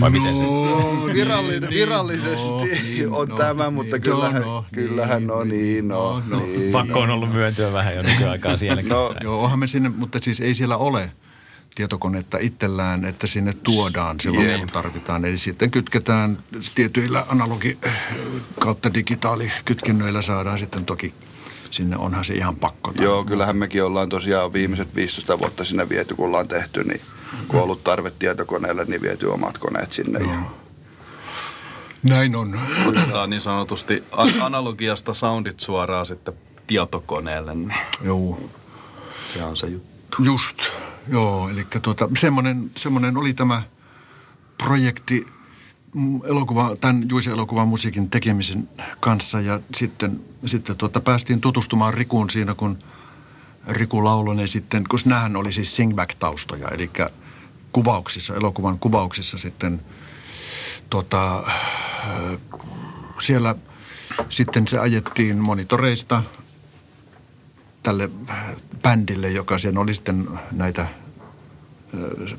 Vai 0.00 0.10
miten 0.10 0.36
se? 0.36 0.44
No, 0.44 1.06
virallinen, 1.14 1.62
niin, 1.62 1.70
virallisesti 1.70 2.52
no, 2.52 2.64
niin, 2.64 3.12
on 3.18 3.28
no, 3.28 3.36
tämä, 3.36 3.70
mutta 3.70 3.96
niin, 3.96 4.02
kyllähän, 4.02 4.42
no, 4.42 4.54
no, 4.54 4.64
kyllähän 4.72 5.18
niin, 5.18 5.28
no 5.28 5.44
niin, 5.44 5.88
no, 5.88 6.22
no, 6.26 6.38
no. 6.38 6.46
niin. 6.46 6.72
Pakko 6.72 7.00
on 7.00 7.10
ollut 7.10 7.32
myöntyä 7.32 7.72
vähän 7.72 7.96
jo 7.96 8.02
nykyaikaan 8.02 8.58
sielläkin. 8.68 8.90
No, 8.90 9.14
Joo, 9.22 9.44
onhan 9.44 9.58
me 9.58 9.66
sinne, 9.66 9.88
mutta 9.88 10.18
siis 10.22 10.40
ei 10.40 10.54
siellä 10.54 10.76
ole 10.76 11.12
tietokonetta 11.74 12.38
itsellään, 12.40 13.04
että 13.04 13.26
sinne 13.26 13.52
tuodaan 13.62 14.20
silloin, 14.20 14.50
Jep. 14.50 14.58
kun 14.60 14.68
tarvitaan. 14.68 15.24
Eli 15.24 15.38
sitten 15.38 15.70
kytketään 15.70 16.38
tietyillä 16.74 17.26
analogi- 17.28 17.78
kautta 18.58 18.94
digitaalikytkennöillä 18.94 20.22
saadaan 20.22 20.58
sitten 20.58 20.84
toki 20.84 21.14
sinne, 21.70 21.96
onhan 21.96 22.24
se 22.24 22.34
ihan 22.34 22.56
pakko. 22.56 22.92
Joo, 23.00 23.24
kyllähän 23.24 23.56
mekin 23.56 23.84
ollaan 23.84 24.08
tosiaan 24.08 24.52
viimeiset 24.52 24.94
15 24.94 25.38
vuotta 25.38 25.64
sinne 25.64 25.88
viety, 25.88 26.14
kun 26.14 26.26
ollaan 26.26 26.48
tehty, 26.48 26.84
niin 26.84 27.00
kun 27.48 27.58
on 27.58 27.64
ollut 27.64 27.84
tarve 27.84 28.10
tietokoneelle, 28.18 28.84
niin 28.84 29.02
viety 29.02 29.26
omat 29.26 29.58
koneet 29.58 29.92
sinne. 29.92 30.18
Ja 30.18 30.38
Näin 32.02 32.36
on. 32.36 32.60
Otetaan 32.86 33.30
niin 33.30 33.40
sanotusti 33.40 34.04
analogiasta 34.40 35.14
soundit 35.14 35.60
suoraan 35.60 36.06
sitten 36.06 36.34
tietokoneelle, 36.66 37.54
niin 37.54 37.74
Joo. 38.02 38.40
se 39.24 39.44
on 39.44 39.56
se 39.56 39.66
juttu. 39.66 40.22
Just, 40.24 40.56
joo. 41.08 41.48
Eli 41.48 41.66
tuota, 41.82 42.08
semmoinen, 42.18 42.70
semmoinen 42.76 43.16
oli 43.16 43.34
tämä 43.34 43.62
projekti 44.58 45.26
elokuva, 46.24 46.76
tämän 46.80 47.02
Juisen 47.10 47.32
elokuvan 47.32 47.68
musiikin 47.68 48.10
tekemisen 48.10 48.68
kanssa. 49.00 49.40
Ja 49.40 49.60
sitten, 49.74 50.20
sitten 50.46 50.76
tuota, 50.76 51.00
päästiin 51.00 51.40
tutustumaan 51.40 51.94
Rikuun 51.94 52.30
siinä, 52.30 52.54
kun 52.54 52.78
Riku 53.68 54.04
Laulonen 54.04 54.48
sitten, 54.48 54.84
koska 54.88 55.10
näähän 55.10 55.36
oli 55.36 55.52
siis 55.52 55.76
singback-taustoja, 55.76 56.68
eli 56.74 56.90
kuvauksissa, 57.72 58.34
elokuvan 58.34 58.78
kuvauksissa 58.78 59.38
sitten 59.38 59.80
ö, 62.10 62.38
siellä 63.20 63.54
sitten 64.28 64.68
se 64.68 64.78
ajettiin 64.78 65.38
monitoreista 65.38 66.22
tälle 67.82 68.10
bändille, 68.82 69.30
joka 69.30 69.58
sen 69.58 69.78
oli 69.78 69.94
sitten 69.94 70.28
näitä, 70.52 70.86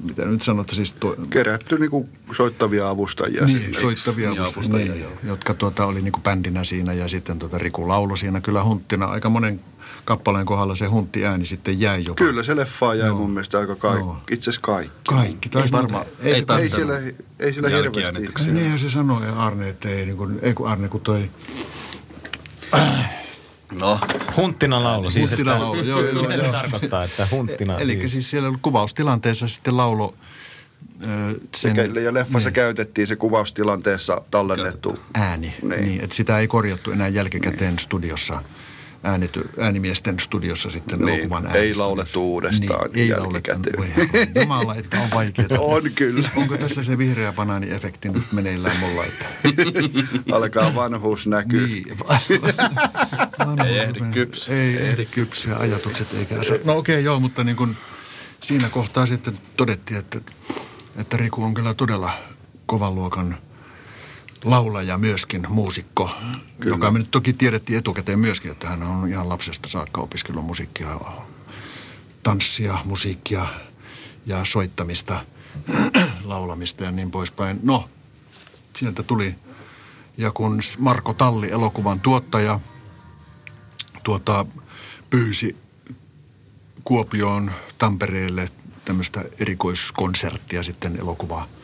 mitä 0.08 0.26
nyt 0.26 0.42
sanotte, 0.42 0.76
siis 0.76 0.94
tuo, 0.94 1.16
kerätty 1.30 1.78
niinku 1.80 2.10
soittavia 2.32 2.90
avustajia 2.90 3.46
niin, 3.46 3.60
sinne. 3.60 3.80
soittavia 3.80 4.30
Niin, 4.30 4.42
avustajia, 4.42 4.66
avustajia, 4.92 5.08
niin, 5.10 5.30
jotka 5.30 5.54
tuota, 5.54 5.86
oli 5.86 6.02
niinku 6.02 6.20
bändinä 6.20 6.64
siinä 6.64 6.94
ja 6.94 7.08
sitten 7.08 7.40
tuota 7.40 7.58
Riku 7.58 7.88
laulo 7.88 8.16
siinä 8.16 8.42
kyllä 8.42 8.64
hunttina. 8.64 9.06
Aika 9.06 9.30
monen 9.30 9.60
kappaleen 10.06 10.46
kohdalla 10.46 10.76
se 10.76 10.86
huntti 10.86 11.26
ääni 11.26 11.46
sitten 11.46 11.80
jäi 11.82 12.04
jopa. 12.06 12.16
Kyllä 12.26 12.44
se 12.44 12.56
leffa 12.56 12.96
jäi 12.96 13.08
Joo. 13.08 13.18
mun 13.18 13.30
mielestä 13.32 13.60
aika 13.60 13.72
Joo. 13.72 13.80
kaikki. 13.80 14.34
Itse 14.34 14.50
asiassa 14.50 14.62
kaikki. 14.62 14.94
Kaikki. 15.10 15.50
Taisi 15.50 15.72
varmaan- 15.72 16.06
muuta- 16.06 16.24
ei 16.24 16.34
Ei 16.34 16.46
tarvinnut 16.46 16.74
siellä, 16.76 17.00
ei 17.40 17.54
siellä 17.54 17.70
hirveästi. 17.70 18.52
Niinhän 18.52 18.80
se 18.80 18.90
sanoi 18.90 19.22
Arne, 19.38 19.70
että 19.70 19.90
ei, 19.90 20.06
niin 20.06 20.18
kuin, 20.18 20.40
ei 20.42 20.54
kun 20.54 20.68
Arne, 20.70 20.88
kun 20.90 21.02
toi 21.02 21.30
No, 23.72 24.00
Hunttina 24.38 24.84
laulu 24.84 25.12
siis, 25.12 25.30
Hunttina 25.30 25.52
että, 25.52 25.64
laulu, 25.64 25.82
joo, 25.84 26.02
joo, 26.02 26.22
mitä 26.22 26.38
se 26.38 26.44
joo. 26.44 26.54
tarkoittaa, 26.54 27.04
että 27.04 27.28
hunttina 27.32 27.80
Eli 27.80 27.94
siis. 27.94 28.12
siis 28.12 28.30
siellä 28.30 28.58
kuvaustilanteessa 28.62 29.48
sitten 29.48 29.78
laulo 29.78 30.16
sen 31.56 31.76
Sen, 31.76 32.04
ja 32.04 32.14
leffassa 32.14 32.52
käytettiin 32.52 33.08
se 33.08 33.16
kuvaustilanteessa 33.16 34.22
tallennettu. 34.32 35.00
ääni. 35.14 35.48
Niin. 35.48 35.70
Niin. 35.70 35.84
niin, 35.86 36.04
että 36.04 36.16
sitä 36.16 36.40
ei 36.40 36.48
korjattu 36.48 36.92
enää 36.92 37.08
jälkikäteen 37.08 37.80
studiossa, 37.80 38.44
äänity, 39.04 39.50
äänimiesten 39.60 40.20
studiossa 40.20 40.70
sitten 40.70 41.00
Niin, 41.00 41.10
elokuvan 41.10 41.56
ei 41.56 41.76
laulettu 41.76 42.32
uudestaan 42.32 42.92
niin, 42.92 43.02
ei 43.04 43.10
jälkikäteen. 43.10 43.80
laulettu. 43.80 44.14
Voi 44.14 44.42
Jumala, 44.42 44.76
että 44.76 45.00
on 45.00 45.10
vaikeaa. 45.14 45.48
On 45.60 45.84
kyllä. 45.96 46.30
Onko 46.36 46.58
tässä 46.58 46.84
se 46.84 46.98
vihreä 46.98 47.34
banaani-efekti 47.34 48.10
nyt 48.10 48.32
meneillään 48.32 48.78
mulla? 48.80 49.04
Että... 49.06 49.26
Alkaa 50.36 50.76
vanhuus 50.76 51.28
näkyä. 51.28 51.68
Niin. 51.68 51.86
Ei 53.66 53.78
ehdi 53.78 54.00
kypsyä. 54.14 54.56
Ei 54.56 54.78
ehdi 54.78 55.06
kypsyä 55.06 55.58
ajatukset 55.58 56.14
eikä 56.14 56.40
asa. 56.40 56.54
No 56.64 56.78
okei, 56.78 56.96
okay, 56.96 57.04
joo, 57.04 57.20
mutta 57.20 57.44
niin 57.44 57.56
kuin 57.56 57.78
siinä 58.40 58.70
kohtaa 58.70 59.06
sitten 59.06 59.40
todettiin, 59.58 60.00
että, 60.00 60.22
että 60.98 61.18
Riku 61.18 61.44
on 61.44 61.54
kyllä 61.54 61.74
todella 61.74 62.12
kovan 62.66 62.96
luokan 62.96 63.38
laulaja 64.44 64.98
myöskin, 64.98 65.46
muusikko, 65.50 66.10
kyllä. 66.60 66.76
joka 66.76 66.92
me 66.92 67.00
nyt 67.00 67.12
toki 67.12 67.34
tiedettiin 67.34 67.80
etukäteen 67.80 68.20
myöskin, 68.20 68.52
että 68.52 68.68
hän 68.68 68.84
on 68.84 69.10
ihan 69.10 69.30
lapsesta 69.30 69.70
saakka 69.70 70.02
opiskellut 70.02 70.46
musiikkia, 70.46 71.02
tanssia, 72.24 72.78
musiikkia 72.86 73.48
ja 74.26 74.46
soittamista, 74.46 75.26
laulamista 76.24 76.84
ja 76.84 76.92
niin 76.92 77.12
poispäin. 77.12 77.60
No, 77.64 77.90
sieltä 78.76 79.04
tuli. 79.04 79.36
Ja 80.18 80.32
kun 80.32 80.62
Marko 80.78 81.14
Talli, 81.14 81.52
elokuvan 81.52 82.00
tuottaja, 82.00 82.60
tuota, 84.04 84.46
pyysi 85.10 85.56
Kuopioon, 86.84 87.52
Tampereelle 87.78 88.52
tämmöistä 88.86 89.26
erikoiskonserttia 89.40 90.64
sitten 90.64 91.00
elokuva 91.00 91.40
öö, 91.40 91.59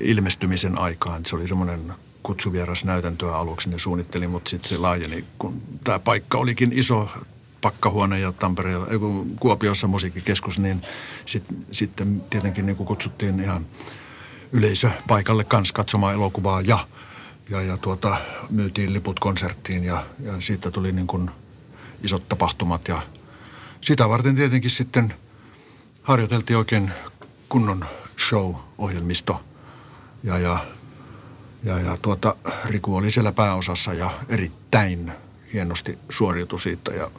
ilmestymisen 0.00 0.78
aikaan. 0.78 1.26
Se 1.26 1.36
oli 1.36 1.48
semmoinen 1.48 1.92
kutsuvieras 2.22 2.84
näytäntöä 2.84 3.36
aluksi 3.36 3.68
ne 3.68 3.78
suunnitteli, 3.78 4.26
mutta 4.26 4.50
sitten 4.50 4.68
se 4.68 4.76
laajeni, 4.76 5.24
kun 5.38 5.62
tämä 5.84 5.98
paikka 5.98 6.38
olikin 6.38 6.72
iso 6.72 7.08
pakkahuone 7.60 8.20
ja 8.20 8.32
Tampereella, 8.32 8.86
ei 8.86 8.98
Kuopiossa 9.40 9.86
musiikkikeskus, 9.86 10.58
niin 10.58 10.82
sit, 11.26 11.44
sitten 11.72 12.22
tietenkin 12.30 12.66
niin 12.66 12.76
kutsuttiin 12.76 13.40
ihan 13.40 13.66
yleisö 14.52 14.90
paikalle 15.08 15.44
kanssa 15.44 15.74
katsomaan 15.74 16.14
elokuvaa 16.14 16.60
ja, 16.60 16.78
ja, 17.50 17.62
ja 17.62 17.76
tuota, 17.76 18.16
myytiin 18.50 18.92
liput 18.92 19.20
konserttiin 19.20 19.84
ja, 19.84 20.06
ja 20.20 20.40
siitä 20.40 20.70
tuli 20.70 20.92
niin 20.92 21.06
kuin 21.06 21.30
isot 22.02 22.28
tapahtumat 22.28 22.88
ja 22.88 23.02
sitä 23.80 24.08
varten 24.08 24.34
tietenkin 24.34 24.70
sitten 24.70 25.14
harjoiteltiin 26.02 26.56
oikein 26.56 26.90
kunnon 27.48 27.84
show-ohjelmisto 28.18 29.40
ja, 30.24 30.38
ja, 30.38 30.58
ja, 31.64 31.80
ja 31.80 31.98
tuota, 32.02 32.36
Riku 32.64 32.96
oli 32.96 33.10
siellä 33.10 33.32
pääosassa 33.32 33.92
ja 33.94 34.10
erittäin 34.28 35.12
hienosti 35.52 35.98
suoriutui 36.10 36.60
siitä 36.60 36.94
ja 36.94 37.10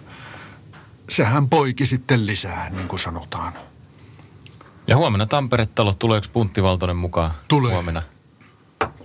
sehän 1.10 1.50
poiki 1.50 1.86
sitten 1.86 2.26
lisää, 2.26 2.70
niin 2.70 2.88
kuin 2.88 3.00
sanotaan. 3.00 3.54
Ja 4.88 4.98
huomenna 4.98 5.26
Tampere-talo, 5.26 5.94
tuleeko 5.94 6.28
Puntti 6.34 6.64
Valtonen 6.64 6.96
mukaan 6.96 7.32
Tulee. 7.48 7.72
huomenna? 7.74 8.02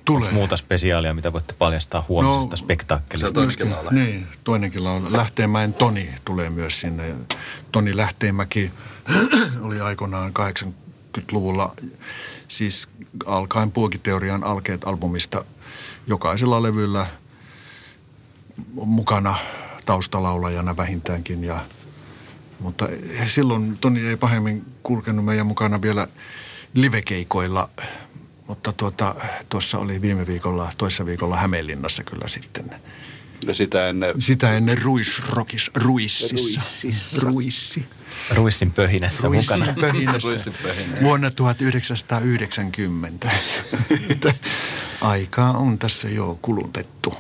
Tulee. 0.05 0.33
Muuta 0.33 0.57
spesiaalia, 0.57 1.15
mitä 1.15 1.33
voitte 1.33 1.53
paljastaa 1.59 2.05
huomisesta 2.09 2.53
No, 2.53 2.57
spektaakkelista? 2.57 3.33
toinenkin 3.33 3.71
laulaja. 3.71 3.93
Niin, 3.93 4.27
toinenkin 4.45 4.85
laulaja. 4.85 5.13
Lähteenmäen 5.13 5.75
Toni 5.75 6.11
tulee 6.25 6.51
myös 6.51 6.81
sinne. 6.81 7.15
Toni 7.73 7.97
Lähteenmäki 7.97 8.73
oli 9.67 9.81
aikoinaan 9.81 10.33
80-luvulla, 11.19 11.77
siis 12.49 12.89
alkaen 13.27 13.73
Puokiteorian 13.73 14.45
alkeet 14.45 14.85
albumista 14.85 15.45
jokaisella 16.07 16.63
levyllä 16.63 17.07
mukana 18.75 19.35
taustalaulajana 19.85 20.77
vähintäänkin. 20.77 21.45
Ja, 21.45 21.65
mutta 22.61 22.89
silloin 23.27 23.79
Toni 23.81 24.07
ei 24.07 24.17
pahemmin 24.17 24.65
kulkenut 24.83 25.25
meidän 25.25 25.47
mukana 25.47 25.83
vielä 25.83 26.09
livekeikoilla, 26.75 27.69
mutta 28.49 28.73
tuota, 28.73 29.15
tuossa 29.49 29.79
oli 29.79 30.03
viime 30.03 30.27
viikolla, 30.27 30.73
toissa 30.79 31.07
viikolla 31.07 31.37
Hämeenlinnassa 31.37 32.05
kyllä 32.05 32.29
sitten. 32.29 32.71
Ja 33.47 33.55
sitä 33.55 33.89
ennen 33.89 34.23
Sitä 34.23 34.53
ennen 34.53 34.83
Ruisrokis, 34.83 35.71
Ruississa. 35.75 37.21
Ruissi. 37.21 37.85
Ruissin 38.31 38.73
pöhinässä 38.73 39.29
mukana. 39.29 39.65
Ruissin 39.65 39.81
pöhinässä. 39.81 40.29
Ruissin 40.29 40.55
pöhinä. 40.63 40.97
Vuonna 41.03 41.31
1990. 41.31 43.31
Että 44.09 44.35
Aikaa 45.01 45.53
on 45.53 45.79
tässä 45.79 46.09
jo 46.09 46.39
kulutettu. 46.43 47.15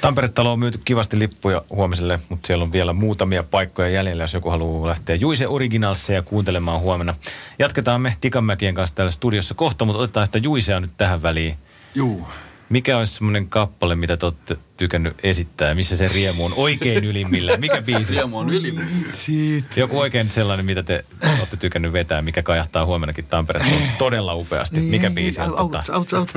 Tampere-talo 0.00 0.52
on 0.52 0.58
myyty 0.58 0.80
kivasti 0.84 1.18
lippuja 1.18 1.62
huomiselle, 1.70 2.20
mutta 2.28 2.46
siellä 2.46 2.64
on 2.64 2.72
vielä 2.72 2.92
muutamia 2.92 3.42
paikkoja 3.42 3.88
jäljellä, 3.88 4.22
jos 4.22 4.34
joku 4.34 4.50
haluaa 4.50 4.88
lähteä 4.88 5.16
Juise 5.16 5.48
Originalseja 5.48 6.22
kuuntelemaan 6.22 6.80
huomenna. 6.80 7.14
Jatketaan 7.58 8.00
me 8.00 8.16
Tikanmäkien 8.20 8.74
kanssa 8.74 8.96
täällä 8.96 9.10
studiossa 9.10 9.54
kohta, 9.54 9.84
mutta 9.84 10.02
otetaan 10.02 10.26
sitä 10.26 10.38
Juisea 10.38 10.80
nyt 10.80 10.90
tähän 10.96 11.22
väliin. 11.22 11.56
Juu. 11.94 12.26
Mikä 12.72 12.98
olisi 12.98 13.14
semmoinen 13.14 13.48
kappale, 13.48 13.96
mitä 13.96 14.16
te 14.16 14.26
olette 14.26 14.56
tykännyt 14.76 15.16
esittää? 15.22 15.74
Missä 15.74 15.96
se 15.96 16.08
riemu 16.08 16.44
on 16.44 16.52
oikein 16.56 17.04
ylimmillä? 17.04 17.56
Mikä 17.56 17.82
biisi? 17.82 18.14
Riemu 18.14 18.38
on 18.38 18.50
yli. 18.50 18.74
Siitä. 19.12 19.80
Joku 19.80 20.00
oikein 20.00 20.30
sellainen, 20.30 20.66
mitä 20.66 20.82
te 20.82 21.04
olette 21.38 21.56
tykännyt 21.56 21.92
vetää, 21.92 22.22
mikä 22.22 22.42
kajahtaa 22.42 22.86
huomennakin 22.86 23.24
Tampereen 23.24 23.92
todella 23.98 24.34
upeasti. 24.34 24.80
Mikä 24.80 25.10
biisi 25.10 25.40
on 25.40 25.60
Out, 25.60 25.74
out, 25.88 26.12
out. 26.12 26.28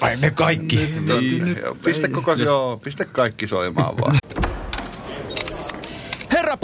Vai 0.00 0.16
me 0.16 0.30
kaikki? 0.30 0.76
Niin, 0.76 1.56
joo, 1.62 1.74
pistä, 1.84 2.08
koko, 2.08 2.32
joo, 2.32 2.76
pistä 2.76 3.04
kaikki 3.04 3.46
soimaan 3.46 3.96
vaan. 3.96 4.16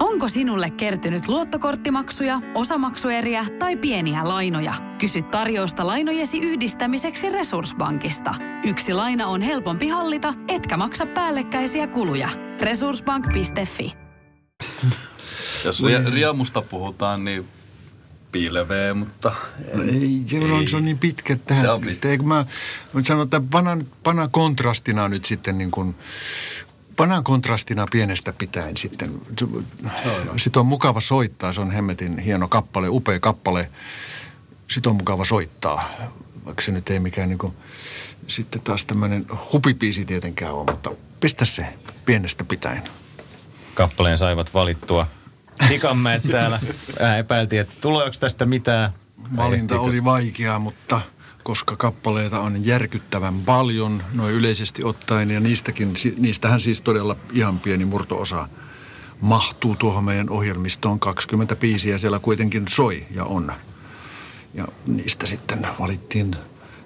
Onko 0.00 0.28
sinulle 0.28 0.70
kertynyt 0.70 1.28
luottokorttimaksuja, 1.28 2.40
osamaksueriä 2.54 3.46
tai 3.58 3.76
pieniä 3.76 4.28
lainoja? 4.28 4.74
Kysy 4.98 5.22
tarjousta 5.22 5.86
lainojesi 5.86 6.38
yhdistämiseksi 6.38 7.28
Resurssbankista. 7.30 8.34
Yksi 8.64 8.92
laina 8.92 9.26
on 9.26 9.42
helpompi 9.42 9.88
hallita, 9.88 10.34
etkä 10.48 10.76
maksa 10.76 11.06
päällekkäisiä 11.06 11.86
kuluja. 11.86 12.28
Resurssbank.fi 12.60 13.92
Jos 15.64 15.82
ri- 15.82 16.12
riemusta 16.12 16.62
puhutaan, 16.62 17.24
niin 17.24 17.48
pilvee, 18.32 18.94
mutta 18.94 19.32
No 19.74 19.82
ei, 19.82 20.22
se 20.26 20.38
on, 20.38 20.68
se 20.68 20.76
on 20.76 20.84
niin 20.84 20.98
pitkä 20.98 21.36
tähän. 21.36 21.62
Se 21.62 21.70
on 21.70 21.80
pitkä. 21.80 22.08
Eikö 22.08 22.22
mä, 22.22 22.46
mä 22.92 23.02
sanon, 23.02 23.24
että 23.24 23.40
pana, 23.50 23.78
pana 24.02 24.28
kontrastina 24.28 25.08
nyt 25.08 25.24
sitten 25.24 25.58
niin 25.58 25.70
kuin, 25.70 25.94
pana 26.96 27.22
kontrastina 27.22 27.86
pienestä 27.90 28.32
pitäen 28.32 28.76
sitten. 28.76 29.20
Sitten 30.36 30.60
on 30.60 30.66
mukava 30.66 31.00
soittaa, 31.00 31.52
se 31.52 31.60
on 31.60 31.70
hemmetin 31.70 32.18
hieno 32.18 32.48
kappale, 32.48 32.88
upea 32.88 33.20
kappale. 33.20 33.70
Sitten 34.68 34.90
on 34.90 34.96
mukava 34.96 35.24
soittaa, 35.24 35.90
vaikka 36.44 36.62
se 36.62 36.72
nyt 36.72 36.90
ei 36.90 37.00
mikään 37.00 37.28
niin 37.28 37.38
kuin, 37.38 37.52
sitten 38.26 38.60
taas 38.60 38.86
tämmöinen 38.86 39.26
hupipiisi 39.52 40.04
tietenkään 40.04 40.54
ole, 40.54 40.70
mutta 40.70 40.90
pistä 41.20 41.44
se 41.44 41.66
pienestä 42.04 42.44
pitäen. 42.44 42.82
Kappaleen 43.74 44.18
saivat 44.18 44.54
valittua. 44.54 45.06
Tikanmäet 45.68 46.22
täällä. 46.30 46.60
Vähän 47.00 47.18
epäiltiin, 47.18 47.60
että 47.60 47.74
tuleeko 47.80 48.16
tästä 48.20 48.44
mitään. 48.44 48.92
Valinta 49.36 49.80
oli 49.80 50.04
vaikea, 50.04 50.58
mutta 50.58 51.00
koska 51.46 51.76
kappaleita 51.76 52.40
on 52.40 52.66
järkyttävän 52.66 53.40
paljon 53.40 54.02
noin 54.14 54.34
yleisesti 54.34 54.84
ottaen 54.84 55.30
ja 55.30 55.40
niistäkin, 55.40 55.94
niistähän 56.16 56.60
siis 56.60 56.80
todella 56.80 57.16
ihan 57.32 57.58
pieni 57.58 57.84
murtoosa 57.84 58.48
mahtuu 59.20 59.76
tuohon 59.76 60.04
meidän 60.04 60.30
ohjelmistoon 60.30 61.00
20 61.00 61.56
biisiä 61.56 61.98
siellä 61.98 62.18
kuitenkin 62.18 62.64
soi 62.68 63.06
ja 63.10 63.24
on. 63.24 63.52
Ja 64.54 64.68
niistä 64.86 65.26
sitten 65.26 65.66
valittiin, 65.80 66.36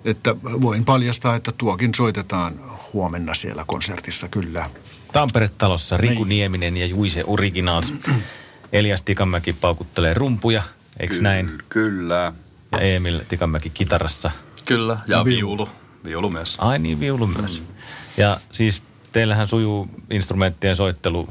että 0.04 0.36
voin 0.42 0.84
paljastaa, 0.84 1.34
että 1.34 1.52
tuokin 1.52 1.94
soitetaan 1.94 2.54
huomenna 2.92 3.34
siellä 3.34 3.64
konsertissa 3.66 4.28
kyllä. 4.28 4.70
Tampere-talossa 5.12 5.96
Riku 5.96 6.24
Niin. 6.24 6.28
Nieminen 6.28 6.76
ja 6.76 6.86
Juise 6.86 7.24
Originals. 7.26 7.94
Elias 8.72 9.02
Tikanmäki 9.02 9.52
paukuttelee 9.52 10.14
rumpuja, 10.14 10.62
eikö 10.98 11.14
näin? 11.20 11.62
Kyllä. 11.68 12.32
Ja 12.72 12.78
Emil 12.78 13.20
Tikanmäki 13.28 13.70
kitarassa. 13.70 14.30
Kyllä. 14.62 14.98
Ja 15.08 15.24
viulu. 15.24 15.68
Viulu 16.04 16.30
myös. 16.30 16.56
Ai 16.58 16.78
niin, 16.78 17.00
viulu 17.00 17.26
myös. 17.26 17.62
Ja 18.16 18.40
siis 18.52 18.82
teillähän 19.12 19.48
sujuu 19.48 19.88
instrumenttien 20.10 20.76
soittelu. 20.76 21.28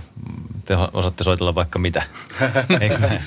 Te 0.65 0.75
osaatte 0.93 1.23
soitella 1.23 1.55
vaikka 1.55 1.79
mitä. 1.79 2.03
Eikö 2.81 2.97
näin? 2.99 3.21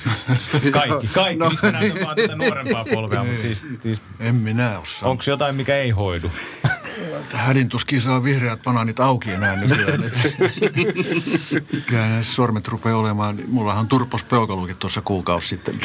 Kaikki, 0.71 1.07
kaikki. 1.13 1.35
No. 1.39 1.49
Miksi 1.49 1.71
näytän 1.71 2.05
vaan 2.05 2.15
tätä 2.15 2.35
nuorempaa 2.35 2.85
polvea? 2.93 3.23
Mutta 3.23 3.41
siis, 3.41 3.63
siis 3.81 4.01
En 4.19 4.35
minä 4.35 4.79
osaa. 4.79 5.09
onko 5.09 5.23
jotain, 5.27 5.55
mikä 5.55 5.75
ei 5.77 5.89
hoidu? 5.89 6.31
Hädintuskin 7.33 8.01
saa 8.01 8.23
vihreät 8.23 8.63
banaanit 8.63 8.99
auki 8.99 9.31
enää 9.31 9.55
nykyään. 9.55 10.03
Kyllä 11.85 12.07
ne 12.07 12.23
sormet 12.23 12.67
rupeaa 12.67 12.97
olemaan. 12.97 13.37
Mullahan 13.47 13.79
on 13.79 13.87
turpos 13.87 14.23
peukalukin 14.23 14.75
tuossa 14.75 15.01
kuukausi 15.01 15.47
sitten. 15.47 15.79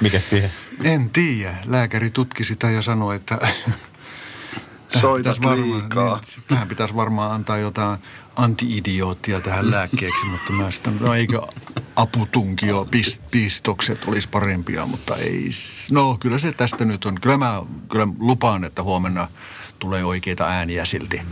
Mikä 0.00 0.18
siihen? 0.18 0.50
En 0.82 1.10
tiedä. 1.10 1.54
Lääkäri 1.64 2.10
tutki 2.10 2.44
sitä 2.44 2.70
ja 2.70 2.82
sanoi, 2.82 3.16
että 3.16 3.38
tähän 3.38 5.00
Soitat 5.00 5.16
pitäisi 5.16 5.42
varmaan, 5.42 5.80
liikaa. 5.80 6.20
Niin, 6.36 6.44
tähän 6.48 6.68
pitäisi 6.68 6.94
varmaan 6.94 7.32
antaa 7.32 7.58
jotain 7.58 7.98
anti-idioottia 8.36 9.40
tähän 9.40 9.70
lääkkeeksi, 9.70 10.26
mutta 10.26 10.52
mä 10.52 10.70
sitten, 10.70 10.96
no 11.00 11.14
eikö 11.14 11.40
aputunkio, 11.96 12.86
pist, 12.90 13.22
pistokset 13.30 14.04
olisi 14.06 14.28
parempia, 14.28 14.86
mutta 14.86 15.16
ei. 15.16 15.50
No 15.90 16.16
kyllä 16.20 16.38
se 16.38 16.52
tästä 16.52 16.84
nyt 16.84 17.04
on. 17.04 17.20
Kyllä 17.20 17.38
mä 17.38 17.62
kyllä 17.90 18.08
lupaan, 18.18 18.64
että 18.64 18.82
huomenna 18.82 19.28
tulee 19.78 20.04
oikeita 20.04 20.46
ääniä 20.46 20.84
silti. 20.84 21.22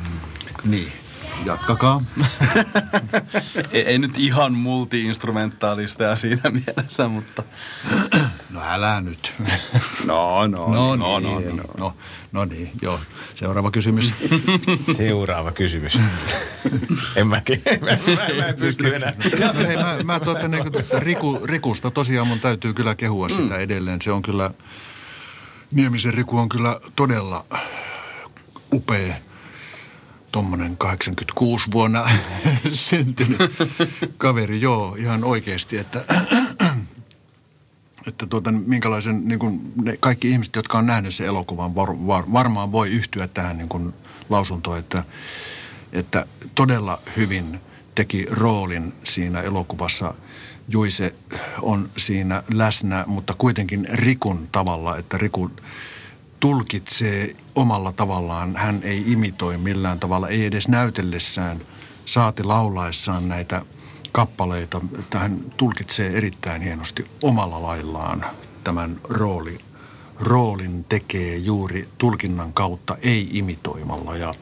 Niin, 0.64 0.92
jatkakaa. 1.44 2.05
Ei, 3.72 3.83
ei 3.83 3.98
nyt 3.98 4.18
ihan 4.18 4.55
multi-instrumentaalista 4.55 6.16
siinä 6.16 6.50
mielessä, 6.66 7.09
mutta 7.09 7.42
No 8.53 8.61
älä 8.65 9.01
nyt. 9.01 9.33
No, 10.05 10.47
no, 10.47 10.69
No, 10.69 10.97
no, 10.97 11.19
niin, 11.19 11.31
no, 11.31 11.41
no, 11.41 11.62
no. 11.62 11.65
no, 11.79 11.95
no 12.33 12.45
niin, 12.45 12.71
joo. 12.83 13.01
Seuraava 13.35 13.71
kysymys. 13.71 14.15
Seuraava 14.97 15.53
kysymys. 15.53 15.99
en 17.17 17.27
mäkin. 17.27 17.62
Mä, 17.81 17.87
mä, 17.87 18.43
mä 18.43 18.47
en 18.47 18.57
pysty 18.57 18.97
enää. 18.97 19.12
Hei, 19.67 19.77
mä, 19.77 19.99
mä 20.05 20.21
totean, 20.21 20.51
niin 20.51 20.65
Riku, 20.99 21.41
Rikusta 21.45 21.91
tosiaan 21.91 22.27
mun 22.27 22.41
täytyy 22.41 22.75
kyllä 22.75 22.95
kehua 22.95 23.29
mm. 23.29 23.35
sitä 23.35 23.57
edelleen. 23.57 24.03
Se 24.03 24.12
on 24.12 24.23
kyllä, 24.23 24.51
Niemisen 25.71 26.15
Riku 26.15 26.38
on 26.38 26.49
kyllä 26.49 26.81
todella 26.97 27.45
upea 28.73 29.15
tommonen 30.33 30.77
86 30.77 31.71
vuonna 31.73 32.11
syntynyt 32.73 33.53
kaveri, 34.19 34.61
joo, 34.61 34.95
ihan 34.99 35.25
oikeasti, 35.25 35.77
että, 35.79 36.05
että 38.07 38.27
tuota, 38.27 38.53
minkälaisen, 38.53 39.29
niin 39.29 39.38
kuin 39.38 39.73
ne 39.83 39.97
kaikki 40.01 40.31
ihmiset, 40.31 40.57
jotka 40.57 40.79
on 40.79 40.87
nähnyt 40.87 41.15
sen 41.15 41.27
elokuvan, 41.27 41.75
var, 41.75 42.07
var, 42.07 42.25
varmaan 42.33 42.73
voi 42.73 42.91
yhtyä 42.91 43.29
tähän 43.29 43.59
niin 43.59 43.69
kuin 43.69 43.95
lausuntoon, 44.29 44.79
että, 44.79 45.05
että 45.93 46.27
todella 46.55 46.99
hyvin 47.17 47.61
teki 47.95 48.27
roolin 48.31 48.93
siinä 49.05 49.41
elokuvassa. 49.41 50.15
Juise 50.69 51.15
on 51.62 51.91
siinä 51.97 52.43
läsnä, 52.55 53.05
mutta 53.07 53.35
kuitenkin 53.38 53.87
Rikun 53.93 54.49
tavalla, 54.53 54.99
että 54.99 55.19
Riku 55.19 55.51
tulkitsee 56.41 57.37
omalla 57.55 57.93
tavallaan. 57.93 58.57
Hän 58.57 58.81
ei 58.83 59.12
imitoi 59.12 59.59
millään 59.59 60.01
tavalla, 60.01 60.29
ei 60.29 60.45
edes 60.45 60.69
näytellessään, 60.69 61.61
saati 62.05 62.43
laulaessaan 62.45 63.29
näitä 63.29 63.62
kappaleita. 64.12 64.81
Että 64.98 65.18
hän 65.18 65.38
tulkitsee 65.57 66.16
erittäin 66.16 66.62
hienosti 66.62 67.07
omalla 67.22 67.62
laillaan 67.62 68.27
tämän 68.64 69.01
rooli, 69.05 69.59
roolin 70.20 70.85
tekee 70.88 71.37
juuri 71.37 71.88
tulkinnan 71.98 72.53
kautta, 72.53 72.96
ei 73.03 73.29
imitoimalla. 73.33 74.16
Ja, 74.16 74.35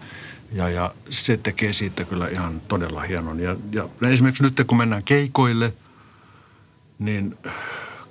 ja, 0.52 0.68
ja 0.68 0.90
se 1.10 1.36
tekee 1.36 1.72
siitä 1.72 2.04
kyllä 2.04 2.28
ihan 2.28 2.62
todella 2.68 3.00
hienon. 3.00 3.40
Ja, 3.40 3.56
ja 3.72 3.88
esimerkiksi 4.08 4.42
nyt 4.42 4.62
kun 4.66 4.78
mennään 4.78 5.04
keikoille, 5.04 5.72
niin 6.98 7.38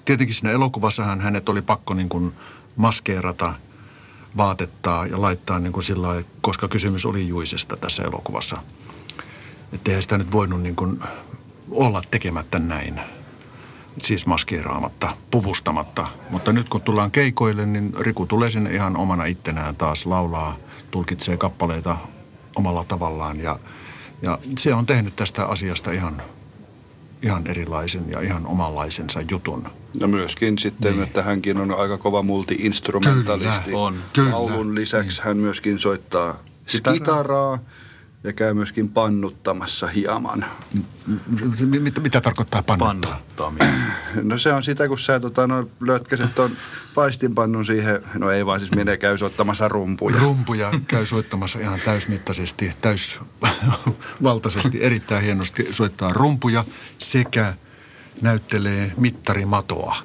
tietenkin 0.06 0.36
siinä 0.36 0.52
elokuvassahan 0.52 1.22
hänet 1.22 1.50
oli 1.50 1.62
pakko 1.62 1.94
niin 1.94 2.10
kuin 2.10 2.34
maskeerata, 2.76 3.54
vaatettaa 4.38 5.06
ja 5.06 5.22
laittaa 5.22 5.60
niin 5.60 5.74
kuin 5.74 5.84
sillä 5.84 6.08
lailla, 6.08 6.28
koska 6.42 6.68
kysymys 6.68 7.06
oli 7.06 7.28
Juisesta 7.28 7.78
tässä 7.78 8.04
elokuvassa. 8.04 8.64
Että 9.74 9.92
eihän 9.92 10.02
sitä 10.02 10.18
nyt 10.18 10.32
voinut 10.32 10.62
niin 10.62 10.76
kuin 10.76 11.00
olla 11.72 12.02
tekemättä 12.12 12.60
näin. 12.60 13.00
Siis 13.98 14.26
maskeeraamatta, 14.26 15.12
puvustamatta. 15.32 16.08
Mutta 16.30 16.54
nyt 16.54 16.70
kun 16.70 16.82
tullaan 16.82 17.12
keikoille, 17.12 17.66
niin 17.66 17.94
Riku 18.00 18.26
tulee 18.26 18.52
sinne 18.52 18.74
ihan 18.74 18.98
omana 18.98 19.26
ittenään 19.26 19.76
taas 19.76 20.06
laulaa, 20.06 20.58
tulkitsee 20.92 21.38
kappaleita 21.38 21.98
omalla 22.56 22.84
tavallaan. 22.84 23.40
Ja, 23.40 23.60
ja 24.22 24.40
se 24.58 24.74
on 24.74 24.86
tehnyt 24.86 25.16
tästä 25.16 25.46
asiasta 25.46 25.92
ihan, 25.92 26.22
ihan 27.22 27.48
erilaisen 27.48 28.12
ja 28.12 28.22
ihan 28.22 28.46
omanlaisensa 28.46 29.22
jutun. 29.32 29.70
Ja 30.00 30.08
myöskin 30.08 30.58
sitten, 30.58 30.92
niin. 30.92 31.04
että 31.04 31.24
hänkin 31.24 31.58
on 31.58 31.80
aika 31.80 31.98
kova 31.98 32.24
multi-instrumentalisti. 32.24 33.64
Kyllä, 33.66 33.78
on. 33.78 33.98
Kyllä, 34.14 34.32
Laulun 34.32 34.76
lisäksi 34.76 35.18
niin. 35.18 35.28
hän 35.28 35.38
myöskin 35.38 35.80
soittaa 35.80 36.36
Kitaraa. 36.66 36.94
kitaraa. 36.94 37.60
Ja 38.24 38.34
käy 38.34 38.54
myöskin 38.54 38.90
pannuttamassa 38.90 39.88
hieman. 39.88 40.46
M- 41.28 41.82
Mitä, 41.82 42.02
mitä 42.02 42.22
tarkoittaa 42.22 42.64
pannuttaa? 42.64 43.12
Pannuttaminen. 43.12 43.84
No 44.24 44.38
se 44.38 44.54
on 44.54 44.64
sitä, 44.64 44.88
kun 44.88 45.00
sä 45.00 45.20
tota, 45.20 45.48
no, 45.48 45.70
lötkäset 45.80 46.34
ton 46.36 46.52
paistinpannun 46.96 47.66
siihen, 47.66 48.02
no 48.14 48.32
ei 48.32 48.46
vaan 48.46 48.60
siis 48.60 48.72
minä 48.72 48.98
käy 48.98 49.18
ottamassa 49.26 49.68
rumpuja. 49.68 50.20
Rumpuja 50.20 50.72
käy 50.88 51.06
soittamassa 51.06 51.60
ihan 51.60 51.80
täysmittaisesti, 51.86 52.72
täysvaltaisesti, 52.82 54.84
erittäin 54.88 55.24
hienosti 55.24 55.68
soittaa 55.72 56.14
rumpuja 56.14 56.66
sekä 56.98 57.54
näyttelee 58.22 58.92
mittarimatoa. 58.98 59.96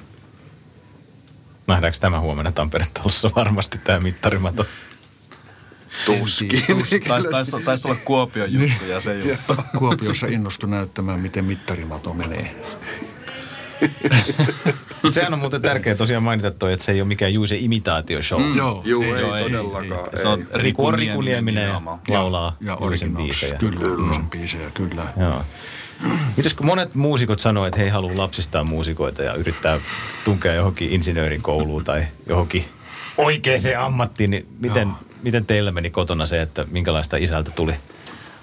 Nähdäänkö 1.67 1.99
tämä 1.99 2.19
huomenna 2.19 2.51
Tampere-talossa 2.51 3.29
varmasti 3.35 3.77
tämä 3.77 3.99
mittarimato? 3.99 4.65
Tuskin. 6.05 6.63
Taisi, 7.07 7.29
taisi, 7.31 7.51
taisi 7.65 7.87
olla 7.87 7.99
Kuopion 8.05 8.53
juttu 8.53 8.85
ja 8.89 9.01
se 9.01 9.19
juttu. 9.19 9.55
Kuopiossa 9.77 10.27
innostui 10.27 10.69
näyttämään, 10.69 11.19
miten 11.19 11.45
mittarimato 11.45 12.13
menee. 12.13 12.55
Mutta 15.03 15.11
sehän 15.11 15.33
on 15.33 15.39
muuten 15.39 15.61
tärkeää 15.61 15.95
tosiaan 15.95 16.23
mainita 16.23 16.51
toi, 16.51 16.73
että 16.73 16.85
se 16.85 16.91
ei 16.91 17.01
ole 17.01 17.07
mikään 17.07 17.33
juuri 17.33 17.47
se 17.47 17.57
imitaatioshow. 17.57 18.41
Mm. 18.41 18.57
Joo, 18.57 18.81
Juu, 18.85 19.03
ei, 19.03 19.09
Joo, 19.09 19.35
ei, 19.35 19.43
todellakaan. 19.43 20.09
Se 20.21 20.27
on 20.27 20.39
ei. 20.39 20.61
Riku, 20.61 20.91
Riku 20.91 21.21
Nieminen 21.21 21.69
laulaa 22.07 22.57
ja 22.61 22.77
Juisen 22.81 22.87
originals. 22.87 23.17
biisejä. 23.25 23.55
Kyllä, 23.55 23.81
Juisen 23.81 24.29
biisejä, 24.29 24.71
kyllä. 24.73 25.03
Joo. 25.17 25.43
Mites 26.37 26.53
kun 26.53 26.65
monet 26.65 26.95
muusikot 26.95 27.39
sanoo, 27.39 27.65
että 27.65 27.77
he 27.79 27.83
ei 27.83 27.89
halua 27.89 28.11
lapsistaan 28.17 28.69
muusikoita 28.69 29.23
ja 29.23 29.33
yrittää 29.33 29.79
tunkea 30.23 30.53
johonkin 30.53 30.89
insinöörin 30.89 31.41
kouluun 31.41 31.83
tai 31.83 32.03
johonkin 32.29 32.65
oikeaan 33.17 33.59
ammattiin, 33.85 34.31
niin 34.31 34.47
miten, 34.59 34.89
miten 35.23 35.45
teillä 35.45 35.71
meni 35.71 35.89
kotona 35.89 36.25
se, 36.25 36.41
että 36.41 36.65
minkälaista 36.71 37.17
isältä 37.17 37.51
tuli 37.51 37.73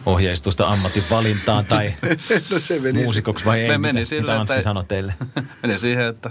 ohjeistusta 0.06 0.68
ammatin 0.68 1.04
valintaan 1.10 1.64
tai 1.64 1.94
No 2.50 2.58
se 2.60 2.78
meni. 2.78 3.02
muusikoksi 3.02 3.44
vai 3.44 3.60
ei? 3.60 3.68
Me 3.68 3.78
mitä, 3.78 3.78
meni 3.78 3.92
mitä 4.00 4.08
silleen, 4.08 4.38
Anssi 4.40 4.52
että- 4.54 4.64
sanoi 4.64 4.84
teille? 4.84 5.14
Meni 5.62 5.78
siihen, 5.78 6.06
että 6.06 6.30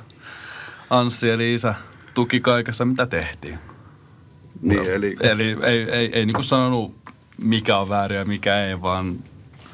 Anssi 0.90 1.30
eli 1.30 1.54
isä 1.54 1.74
tuki 2.14 2.40
kaikessa, 2.40 2.86
mitä 2.86 3.06
tehtiin. 3.06 3.60
Niin, 4.62 4.92
eli 4.92 5.16
Eli 5.20 5.58
ei, 5.64 5.92
ei, 5.92 6.10
ei 6.14 6.26
niin 6.26 6.34
kuin 6.34 6.44
sanonut, 6.44 6.96
mikä 7.38 7.78
on 7.78 7.90
väärin 7.90 8.18
ja 8.18 8.26
mikä 8.26 8.66
ei, 8.66 8.82
vaan 8.82 9.16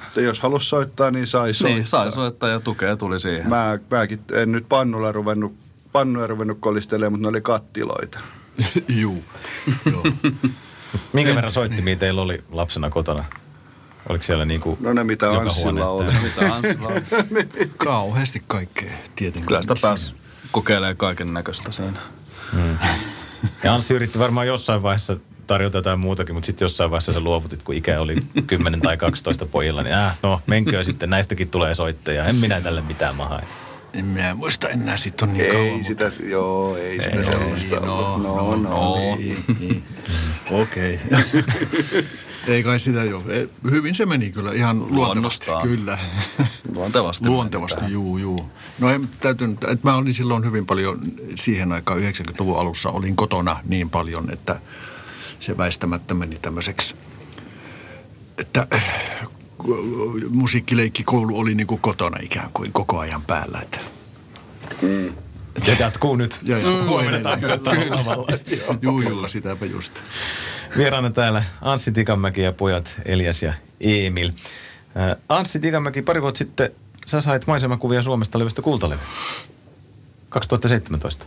että 0.08 0.22
jos 0.22 0.40
halus 0.40 0.70
soittaa, 0.70 1.12
niin 1.12 1.28
sai 1.28 1.54
soittaa. 1.54 1.76
niin, 1.78 1.86
sai 1.86 2.12
soittaa 2.12 2.50
ja 2.50 2.60
tukea 2.60 2.98
tuli 2.98 3.20
siihen. 3.20 3.50
Mä, 3.50 3.80
mäkin 3.92 4.20
en 4.34 4.52
nyt 4.52 4.66
pannulla 4.70 5.12
ruvennut, 5.12 5.56
pannuja 5.92 6.28
ruvennut 6.28 6.58
kolistelemaan, 6.62 7.12
mutta 7.12 7.22
ne 7.22 7.28
oli 7.30 7.42
kattiloita. 7.42 8.20
Juu, 9.02 9.26
joo. 9.92 10.04
Minkä 11.14 11.36
verran 11.36 11.54
soittimia 11.54 11.96
teillä 11.96 12.22
oli 12.22 12.44
lapsena 12.52 12.90
kotona? 12.90 13.26
Oliko 14.10 14.24
siellä 14.24 14.46
niinku 14.46 14.78
No 14.82 14.94
ne, 14.94 15.04
mitä 15.04 15.26
joka 15.26 15.40
Anssilla 15.40 15.90
oli. 15.90 16.06
Mitä 16.24 16.56
Anssilla 16.56 16.88
on? 16.88 17.02
Kauheasti 17.78 18.44
kaikkea 18.48 18.92
tietenkin. 19.16 19.48
Kyllä 19.48 19.62
sitä 19.62 19.76
pääsi 19.82 20.14
kokeilemaan 20.52 20.98
kaiken 20.98 21.34
näköistä 21.34 21.72
siinä. 21.72 22.00
Ja 23.64 23.74
Anssi 23.74 23.94
yritti 23.94 24.20
varmaan 24.20 24.48
jossain 24.48 24.84
vaiheessa 24.84 25.18
tarjota 25.48 25.78
jotain 25.78 26.00
muutakin, 26.00 26.36
mutta 26.36 26.46
sitten 26.46 26.66
jossain 26.66 26.92
vaiheessa 26.92 27.14
sä 27.14 27.20
luovutit, 27.20 27.64
kun 27.64 27.76
ikä 27.76 28.02
oli 28.02 28.16
10 28.48 28.82
tai 28.82 28.98
12 28.98 29.46
pojilla, 29.46 29.84
niin 29.84 29.96
äh, 29.96 30.18
no 30.24 30.42
menköön 30.48 30.86
sitten, 30.86 31.10
näistäkin 31.10 31.50
tulee 31.50 31.76
soittajia. 31.76 32.26
En 32.26 32.36
minä 32.36 32.62
tälle 32.62 32.82
mitään 32.82 33.16
mahaa. 33.16 33.42
En 33.98 34.06
mä 34.06 34.36
muista 34.36 34.70
enää, 34.70 34.98
sit 34.98 35.22
on 35.22 35.34
niin 35.34 35.52
kauan. 35.52 35.68
Ei 35.68 35.84
sitä, 35.84 36.12
joo, 36.24 36.78
ei 36.78 37.00
sitä 37.04 37.24
sellaista 37.24 37.76
no, 37.76 38.14
ollut. 38.14 38.24
No, 38.24 38.56
no, 38.56 38.70
no. 38.70 39.16
Niin, 39.16 39.44
niin. 39.60 39.84
Okei. 40.52 41.00
Ei 42.48 42.64
kai 42.64 42.80
sitä 42.80 43.04
jo. 43.04 43.24
Ei, 43.28 43.50
Hyvin 43.72 43.96
se 43.96 44.06
meni 44.06 44.32
kyllä 44.32 44.52
ihan 44.54 44.80
luontevasti. 44.80 45.06
Luonnostaan. 45.06 45.68
Kyllä. 45.68 45.98
Luontevasti. 46.76 47.30
Luontevasti, 47.30 47.86
juu, 47.88 48.18
juu. 48.18 48.52
No 48.80 48.90
en 48.90 49.10
täytynyt, 49.20 49.64
että 49.64 49.90
mä 49.90 49.96
olin 49.96 50.14
silloin 50.14 50.46
hyvin 50.46 50.66
paljon 50.66 51.00
siihen 51.36 51.72
aikaan 51.72 52.00
90-luvun 52.00 52.60
alussa 52.60 52.90
olin 52.90 53.16
kotona 53.16 53.60
niin 53.66 53.90
paljon, 53.90 54.34
että 54.34 54.60
se 55.40 55.58
väistämättä 55.58 56.14
meni 56.14 56.40
tämmöiseksi, 56.42 56.96
että 58.38 58.68
musiikkileikkikoulu 60.30 61.40
oli 61.40 61.56
niin 61.56 61.68
kuin 61.68 61.82
kotona 61.82 62.18
ikään 62.24 62.50
kuin 62.54 62.74
koko 62.74 63.00
ajan 63.00 63.22
päällä. 63.22 63.60
Että 63.62 63.80
Ja 65.68 65.74
jatkuu 65.80 66.16
nyt. 66.16 66.40
ja, 66.44 66.58
ja 66.60 66.68
Mm. 66.70 66.88
Huomenna. 66.88 67.30
Juu, 68.82 69.02
juu, 69.02 69.28
sitäpä 69.28 69.66
just. 69.66 69.94
Vieraana 70.78 71.10
täällä 71.10 71.44
Anssi 71.62 71.92
Tikanmäki 71.92 72.42
ja 72.42 72.52
pojat 72.52 73.02
Elias 73.06 73.44
ja 73.44 73.54
Emil. 73.82 74.32
Äh, 74.98 75.18
Anssi 75.30 75.60
Tikanmäki, 75.60 76.02
pari 76.02 76.22
vuotta 76.22 76.38
sitten 76.38 76.72
sä 77.06 77.22
sait 77.22 77.48
maisemakuvia 77.48 78.02
Suomesta 78.02 78.40
levystä 78.40 78.62
kultalevy. 78.62 79.02
2017. 80.30 81.26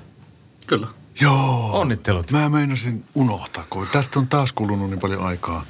Kyllä. 0.67 0.87
Joo. 1.21 1.71
Onnittelut. 1.81 2.31
Mä 2.33 2.49
meinasin 2.49 3.05
unohtaa, 3.15 3.65
kun 3.71 3.87
tästä 3.93 4.19
on 4.19 4.27
taas 4.27 4.53
kulunut 4.53 4.91
niin 4.91 5.01
paljon 5.01 5.25
aikaa. 5.27 5.65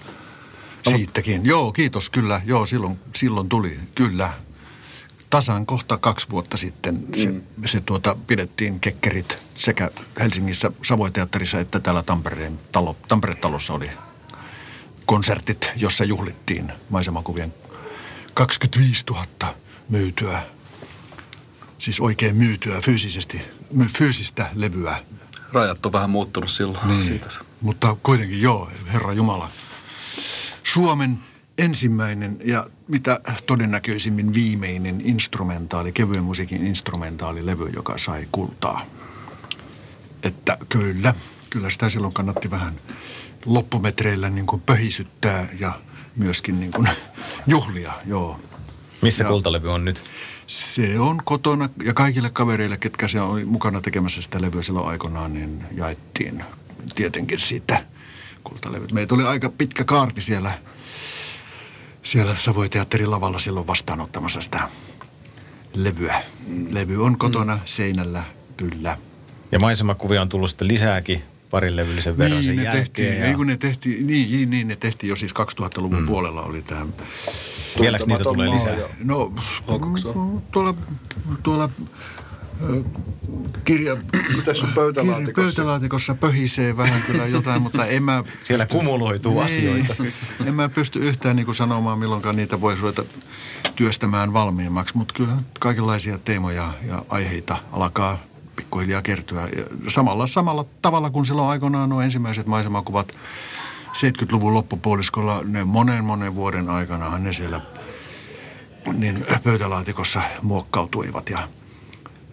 Siitäkin. 0.88 1.44
Joo, 1.44 1.72
kiitos 1.72 2.10
kyllä. 2.10 2.40
Joo, 2.44 2.66
silloin, 2.66 2.98
silloin 3.16 3.48
tuli. 3.48 3.78
Kyllä. 3.94 4.32
Tasan 5.30 5.66
kohta 5.66 5.98
kaksi 5.98 6.30
vuotta 6.30 6.56
sitten 6.56 7.06
se, 7.14 7.30
mm. 7.30 7.42
se 7.66 7.80
tuota, 7.80 8.16
pidettiin 8.26 8.80
kekkerit 8.80 9.42
sekä 9.54 9.90
Helsingissä 10.20 10.72
Savoiteatterissa 10.82 11.58
että 11.58 11.80
täällä 11.80 12.02
Tampereen 12.02 12.58
talo, 12.72 12.96
Tampere-talossa 13.08 13.72
oli 13.72 13.90
konsertit, 15.06 15.70
jossa 15.76 16.04
juhlittiin 16.04 16.72
maisemakuvien 16.90 17.54
25 18.34 19.04
000 19.10 19.26
myytyä, 19.88 20.42
siis 21.78 22.00
oikein 22.00 22.36
myytyä 22.36 22.80
fyysisesti, 22.80 23.42
my, 23.70 23.84
fyysistä 23.98 24.50
levyä. 24.54 24.98
Rajat 25.52 25.86
on 25.86 25.92
vähän 25.92 26.10
muuttunut 26.10 26.50
silloin. 26.50 26.88
Niin, 26.88 27.04
Siitä 27.04 27.28
mutta 27.60 27.96
kuitenkin 28.02 28.42
joo, 28.42 28.70
Herra 28.92 29.12
Jumala. 29.12 29.50
Suomen 30.64 31.18
ensimmäinen 31.58 32.38
ja 32.44 32.66
mitä 32.88 33.20
todennäköisimmin 33.46 34.34
viimeinen 34.34 35.00
instrumentaali, 35.00 35.92
kevyen 35.92 36.24
musiikin 36.24 36.66
instrumentaalilevy, 36.66 37.70
joka 37.76 37.98
sai 37.98 38.28
kultaa. 38.32 38.80
Että 40.22 40.58
kyllä, 40.68 41.14
kyllä 41.50 41.70
sitä 41.70 41.88
silloin 41.88 42.12
kannatti 42.14 42.50
vähän 42.50 42.74
loppumetreillä 43.46 44.30
niin 44.30 44.46
kuin 44.46 44.62
pöhisyttää 44.66 45.48
ja 45.60 45.72
myöskin 46.16 46.60
niin 46.60 46.72
kuin 46.72 46.88
juhlia, 47.46 47.92
joo. 48.06 48.40
Missä 49.02 49.24
Ja- 49.24 49.30
kultalevy 49.30 49.72
on 49.72 49.84
nyt? 49.84 50.04
Se 50.46 51.00
on 51.00 51.20
kotona 51.24 51.68
ja 51.84 51.94
kaikille 51.94 52.30
kavereille, 52.30 52.76
ketkä 52.76 53.08
se 53.08 53.20
oli 53.20 53.44
mukana 53.44 53.80
tekemässä 53.80 54.22
sitä 54.22 54.40
levyä 54.42 54.62
silloin 54.62 54.88
aikoinaan, 54.88 55.34
niin 55.34 55.64
jaettiin 55.72 56.44
tietenkin 56.94 57.38
siitä 57.38 57.84
kultalevyt. 58.44 58.92
Meitä 58.92 59.14
oli 59.14 59.22
aika 59.24 59.48
pitkä 59.50 59.84
kaarti 59.84 60.20
siellä, 60.20 60.52
siellä 62.02 62.36
Savoiteatterin 62.36 63.10
lavalla 63.10 63.38
silloin 63.38 63.66
vastaanottamassa 63.66 64.40
sitä 64.40 64.68
levyä. 65.74 66.22
Levy 66.70 67.04
on 67.04 67.18
kotona 67.18 67.58
seinällä, 67.64 68.24
kyllä. 68.56 68.98
Ja 69.52 69.58
maisemakuvia 69.58 70.22
on 70.22 70.28
tullut 70.28 70.48
sitten 70.50 70.68
lisääkin 70.68 71.22
parin 71.50 71.76
levyllisen 71.76 72.18
verran 72.18 72.38
Niin, 72.38 72.44
sen 72.44 72.56
ne 72.56 72.62
jälkeen. 72.62 72.84
tehtiin, 72.84 73.18
ja 73.18 73.24
ei 73.24 73.34
kun 73.34 73.46
ne 73.46 73.56
tehtiin, 73.56 74.06
niin, 74.06 74.30
niin, 74.30 74.50
niin, 74.50 74.68
ne 74.68 74.76
tehtiin 74.76 75.08
jo 75.10 75.16
siis 75.16 75.34
2000-luvun 75.34 76.00
mm. 76.00 76.06
puolella 76.06 76.42
oli 76.42 76.62
tämä 76.62 76.86
Vieläks 77.80 78.06
niitä 78.06 78.24
tulee 78.24 78.50
lisää? 78.50 78.72
ja- 78.74 78.88
No, 79.04 79.32
tuolla, 80.52 80.74
tuolla 81.42 81.70
kirja, 83.64 83.96
Mitäs 84.36 84.64
pöytälaatikossa? 84.74 85.42
pöytälaatikossa 85.42 86.14
pöhisee 86.14 86.76
vähän 86.76 87.02
kyllä 87.02 87.26
jotain, 87.26 87.62
mutta 87.62 87.86
en 87.86 88.02
mä... 88.02 88.24
Siellä 88.42 88.66
kumuloituu 88.66 89.40
asioita. 89.40 89.94
En 90.46 90.54
mä 90.54 90.68
pysty 90.68 90.98
yhtään 90.98 91.36
niin 91.36 91.46
kuin 91.46 91.54
sanomaan, 91.54 91.98
milloinkaan 91.98 92.36
niitä 92.36 92.60
voisi 92.60 92.82
ruveta 92.82 93.04
työstämään 93.76 94.32
valmiimmaksi, 94.32 94.96
mutta 94.96 95.14
kyllä 95.16 95.36
kaikenlaisia 95.60 96.18
teemoja 96.18 96.72
ja 96.86 97.04
aiheita 97.08 97.56
alkaa 97.72 98.18
pikkuhiljaa 98.56 99.02
kertyä. 99.02 99.48
Ja 99.56 99.64
samalla, 99.88 100.26
samalla 100.26 100.64
tavalla 100.82 101.10
kuin 101.10 101.26
silloin 101.26 101.48
aikoinaan 101.48 101.88
nuo 101.88 102.00
ensimmäiset 102.00 102.46
maisemakuvat 102.46 103.12
70-luvun 103.88 104.54
loppupuoliskolla, 104.54 105.40
ne 105.44 105.64
monen 105.64 106.04
monen 106.04 106.34
vuoden 106.34 106.70
aikana 106.70 107.18
ne 107.18 107.32
siellä 107.32 107.60
niin 108.92 109.26
pöytälaatikossa 109.44 110.22
muokkautuivat 110.42 111.30
ja 111.30 111.48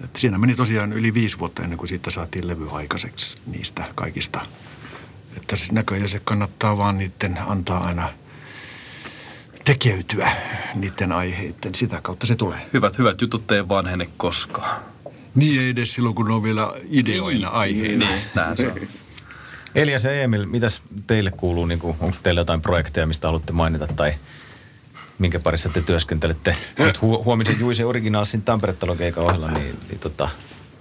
et 0.03 0.15
siinä 0.15 0.37
meni 0.37 0.55
tosiaan 0.55 0.93
yli 0.93 1.13
viisi 1.13 1.39
vuotta 1.39 1.63
ennen 1.63 1.77
kuin 1.77 1.87
siitä 1.87 2.11
saatiin 2.11 2.47
levy 2.47 2.67
aikaiseksi 2.71 3.37
niistä 3.45 3.85
kaikista. 3.95 4.45
Että 5.37 5.57
se 5.57 5.73
näköjään 5.73 6.09
se 6.09 6.21
kannattaa 6.23 6.77
vaan 6.77 6.97
niiden 6.97 7.37
antaa 7.47 7.85
aina 7.85 8.09
tekeytyä 9.65 10.31
niiden 10.75 11.11
aiheiden. 11.11 11.75
Sitä 11.75 12.01
kautta 12.01 12.27
se 12.27 12.35
tulee. 12.35 12.69
Hyvät, 12.73 12.97
hyvät 12.97 13.21
jutut 13.21 13.51
ei 13.51 13.67
vanhene 13.67 14.09
koskaan. 14.17 14.81
Niin 15.35 15.61
ei 15.61 15.69
edes 15.69 15.93
silloin, 15.93 16.15
kun 16.15 16.27
ne 16.27 16.33
on 16.33 16.43
vielä 16.43 16.71
ideoina 16.89 17.47
aiheina. 17.47 18.05
Niin, 18.05 18.21
näin 18.35 18.57
se 18.57 18.67
on. 18.67 18.79
Elias 19.75 20.03
ja 20.03 20.11
Emil, 20.11 20.45
mitäs 20.45 20.81
teille 21.07 21.31
kuuluu? 21.31 21.65
Niin 21.65 21.79
onko 21.83 22.17
teillä 22.23 22.41
jotain 22.41 22.61
projekteja, 22.61 23.07
mistä 23.07 23.27
haluatte 23.27 23.53
mainita 23.53 23.87
tai 23.87 24.13
minkä 25.19 25.39
parissa 25.39 25.69
te 25.69 25.81
työskentelette? 25.81 26.57
Nyt 26.79 26.97
hu- 26.97 27.23
huomisen 27.25 27.59
Juise 27.59 27.85
Originalsin 27.85 28.41
Tampere-talon 28.41 28.97
keikan 28.97 29.23
ohella, 29.23 29.51
niin, 29.51 29.79
niin 29.89 29.99
tota, 29.99 30.29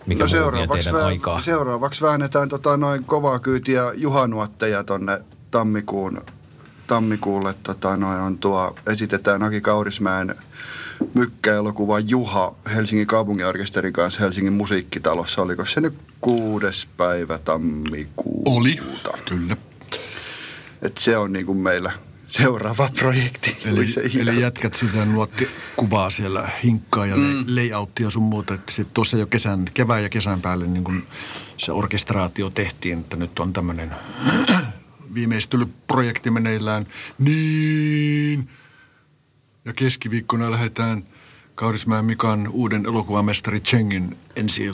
mikä 0.06 0.24
no 0.24 0.28
seuraavaksi, 0.28 0.84
teidän 0.84 1.00
vä- 1.00 1.04
aikaa? 1.04 1.40
seuraavaksi 1.40 2.02
väännetään 2.02 2.48
tota 2.48 2.76
noin 2.76 3.04
kovaa 3.04 3.38
kyytiä 3.38 3.92
juhanuotteja 3.94 4.84
tonne 4.84 5.20
tammikuun, 5.50 6.22
tammikuulle. 6.86 7.54
Tota 7.62 7.96
noin 7.96 8.20
on 8.20 8.38
tuo, 8.38 8.74
esitetään 8.86 9.42
Aki 9.42 9.60
Kaurismäen 9.60 10.34
mykkäelokuva 11.14 11.98
Juha 11.98 12.54
Helsingin 12.74 13.06
kaupunginorkesterin 13.06 13.92
kanssa 13.92 14.20
Helsingin 14.20 14.52
musiikkitalossa. 14.52 15.42
Oliko 15.42 15.64
se 15.64 15.80
nyt 15.80 15.94
kuudes 16.20 16.88
päivä 16.96 17.38
tammikuuta? 17.38 18.50
Oli, 18.50 18.78
kyllä. 19.28 19.56
Et 20.82 20.98
se 20.98 21.16
on 21.16 21.32
niin 21.32 21.46
kuin 21.46 21.58
meillä 21.58 21.92
seuraava 22.36 22.88
projekti. 22.98 23.56
Eli, 23.64 23.88
Se 23.88 24.02
eli 24.20 24.40
jätkät 24.40 24.74
sitä 24.74 25.04
nuotti 25.04 25.48
kuvaa 25.76 26.10
siellä 26.10 26.48
hinkkaa 26.64 27.06
ja 27.06 27.16
mm. 27.16 27.44
layouttia 27.46 28.10
sun 28.10 28.22
muuta. 28.22 28.54
Että 28.54 28.72
sit 28.72 28.94
tuossa 28.94 29.16
jo 29.16 29.26
kesän, 29.26 29.64
kevään 29.74 30.02
ja 30.02 30.08
kesän 30.08 30.40
päälle 30.40 30.66
niin 30.66 30.84
kun 30.84 31.04
se 31.56 31.72
orkestraatio 31.72 32.50
tehtiin, 32.50 32.98
että 32.98 33.16
nyt 33.16 33.38
on 33.38 33.52
tämmöinen 33.52 33.90
viimeistelyprojekti 35.14 36.30
meneillään. 36.30 36.86
Niin. 37.18 38.48
Ja 39.64 39.72
keskiviikkona 39.72 40.50
lähdetään 40.50 41.04
Kaurismäen 41.54 42.04
Mikan 42.04 42.48
uuden 42.48 42.86
elokuvamestari 42.86 43.60
Chengin 43.60 44.16
ensi 44.36 44.70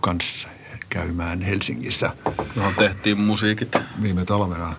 kanssa 0.00 0.48
käymään 0.90 1.42
Helsingissä 1.42 2.10
Johon 2.56 2.74
tehtiin 2.74 3.20
musiikit. 3.20 3.76
viime 4.02 4.24
talvena. 4.24 4.76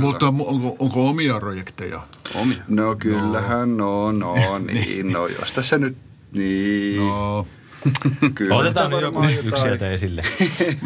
Mutta 0.00 0.26
onko, 0.28 0.76
onko 0.78 1.08
omia 1.08 1.40
projekteja? 1.40 2.02
Omia. 2.34 2.62
No 2.68 2.96
kyllähän 2.96 3.76
no, 3.76 4.12
no 4.12 4.34
niin, 4.72 5.12
no 5.12 5.26
jos 5.26 5.52
tässä 5.52 5.78
nyt, 5.78 5.96
niin. 6.32 6.96
No, 6.96 7.46
Kyllä 8.34 8.54
Otetaan 8.54 8.86
sitä 8.90 8.96
nyt 8.96 9.02
joku 9.02 9.14
varmaan 9.14 9.32
yksi 9.32 9.46
jotain- 9.46 9.62
sieltä 9.62 9.90
esille. 9.90 10.22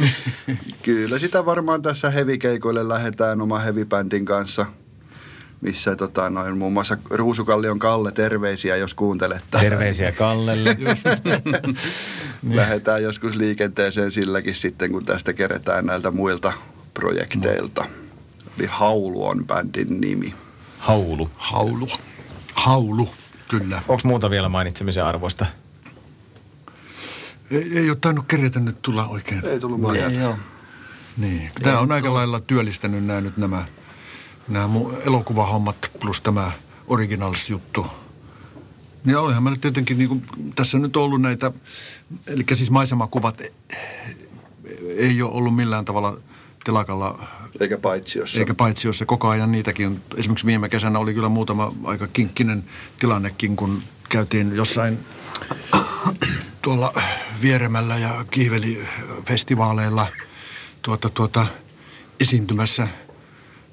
Kyllä 0.82 1.18
sitä 1.18 1.46
varmaan 1.46 1.82
tässä 1.82 2.10
hevikeikoille 2.10 2.88
lähdetään 2.88 3.40
oma 3.40 3.58
hevibändin 3.58 4.24
kanssa, 4.24 4.66
missä 5.60 5.96
tota, 5.96 6.30
noin, 6.30 6.58
muun 6.58 6.72
muassa 6.72 6.98
Ruusukallion 7.10 7.78
Kalle, 7.78 8.12
terveisiä 8.12 8.76
jos 8.76 8.94
kuuntelette. 8.94 9.58
Terveisiä 9.58 10.12
Kallelle. 10.12 10.76
Lähdetään 12.50 13.02
joskus 13.02 13.36
liikenteeseen 13.36 14.12
silläkin 14.12 14.54
sitten, 14.54 14.92
kun 14.92 15.04
tästä 15.04 15.32
keretään 15.32 15.86
näiltä 15.86 16.10
muilta 16.10 16.52
projekteilta. 16.94 17.84
Eli 18.58 18.66
Haulu 18.66 19.26
on 19.26 19.46
bändin 19.46 20.00
nimi. 20.00 20.34
Haulu. 20.78 21.30
haulu. 21.36 21.88
Haulu, 22.54 23.08
kyllä. 23.48 23.82
Onko 23.88 24.00
muuta 24.04 24.30
vielä 24.30 24.48
mainitsemisen 24.48 25.04
arvoista? 25.04 25.46
Ei, 27.50 27.78
ei 27.78 27.90
ole 27.90 27.98
tainnut 28.00 28.24
kerätä 28.28 28.60
nyt 28.60 28.82
tulla 28.82 29.06
oikein. 29.06 29.46
Ei 29.46 29.60
tullut 29.60 29.80
mieleen. 29.80 30.14
Joo. 30.14 30.36
Niin. 31.16 31.50
Tämä 31.62 31.78
on 31.78 31.92
aika 31.92 32.14
lailla 32.14 32.40
työllistänyt 32.40 33.04
nämä 33.04 33.20
nyt 33.20 33.36
nämä, 33.36 33.66
nämä 34.48 34.66
mun 34.66 34.96
elokuvahommat 35.06 35.90
plus 36.00 36.20
tämä 36.20 36.52
originals-juttu. 36.86 37.86
Niin 39.04 39.16
olihan 39.16 39.42
meillä 39.42 39.58
tietenkin, 39.60 39.98
niin 39.98 40.08
kuin, 40.08 40.24
tässä 40.54 40.78
nyt 40.78 40.96
on 40.96 41.02
ollut 41.02 41.22
näitä, 41.22 41.52
eli 42.26 42.44
siis 42.52 42.70
maisemakuvat 42.70 43.42
ei 44.96 45.22
ole 45.22 45.32
ollut 45.32 45.56
millään 45.56 45.84
tavalla 45.84 46.18
telakalla. 46.64 47.28
Eikä 47.60 47.78
paitsi 47.78 48.18
jos 48.18 48.36
eikä 48.36 48.54
paitsi 48.54 48.88
jos 48.88 48.98
se 48.98 49.04
koko 49.04 49.28
ajan 49.28 49.52
niitäkin 49.52 49.86
on. 49.86 50.00
Esimerkiksi 50.16 50.46
viime 50.46 50.68
kesänä 50.68 50.98
oli 50.98 51.14
kyllä 51.14 51.28
muutama 51.28 51.72
aika 51.84 52.08
kinkkinen 52.08 52.64
tilannekin, 52.98 53.56
kun 53.56 53.82
käytiin 54.08 54.56
jossain 54.56 54.98
tuolla 56.62 56.94
Vieremällä 57.42 57.98
ja 57.98 58.24
Kihveli-festivaaleilla 58.30 60.06
tuota, 60.82 61.10
tuota, 61.10 61.46
esiintymässä 62.20 62.88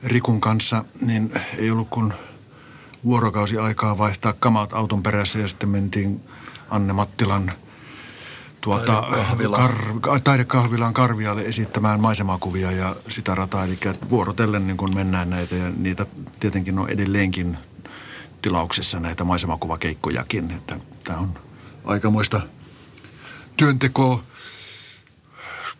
Rikun 0.04 0.41
kanssa, 0.41 0.86
niin 1.02 1.32
ei 1.58 1.71
ollut 1.71 1.89
kuin 1.89 2.13
vuorokausi 3.06 3.58
aikaa 3.58 3.98
vaihtaa 3.98 4.34
kamat 4.34 4.74
auton 4.74 5.04
perässä 5.04 5.39
ja 5.39 5.48
sitten 5.48 5.69
mentiin 5.69 6.21
Anne 6.69 6.93
Mattilan 6.93 7.52
tuota, 8.65 9.04
kar, 9.56 10.21
taidekahvilaan 10.23 10.93
Karvialle 10.93 11.41
esittämään 11.41 11.99
maisemakuvia 11.99 12.71
ja 12.71 12.95
sitä 13.10 13.36
rataa. 13.36 13.65
Eli 13.65 13.80
vuorotellen 14.10 14.67
niin 14.67 14.78
kun 14.78 14.95
mennään 14.95 15.30
näitä 15.30 15.56
ja 15.56 15.71
niitä 15.78 16.06
tietenkin 16.39 16.80
on 16.80 16.89
edelleenkin 16.89 17.58
tilauksessa 18.41 18.99
näitä 18.99 19.23
maisemakuvakeikkojakin. 19.23 20.51
Että 20.51 20.80
tämä 21.04 21.19
on 21.19 21.34
aikamoista 21.86 22.41
työntekoa 23.58 24.23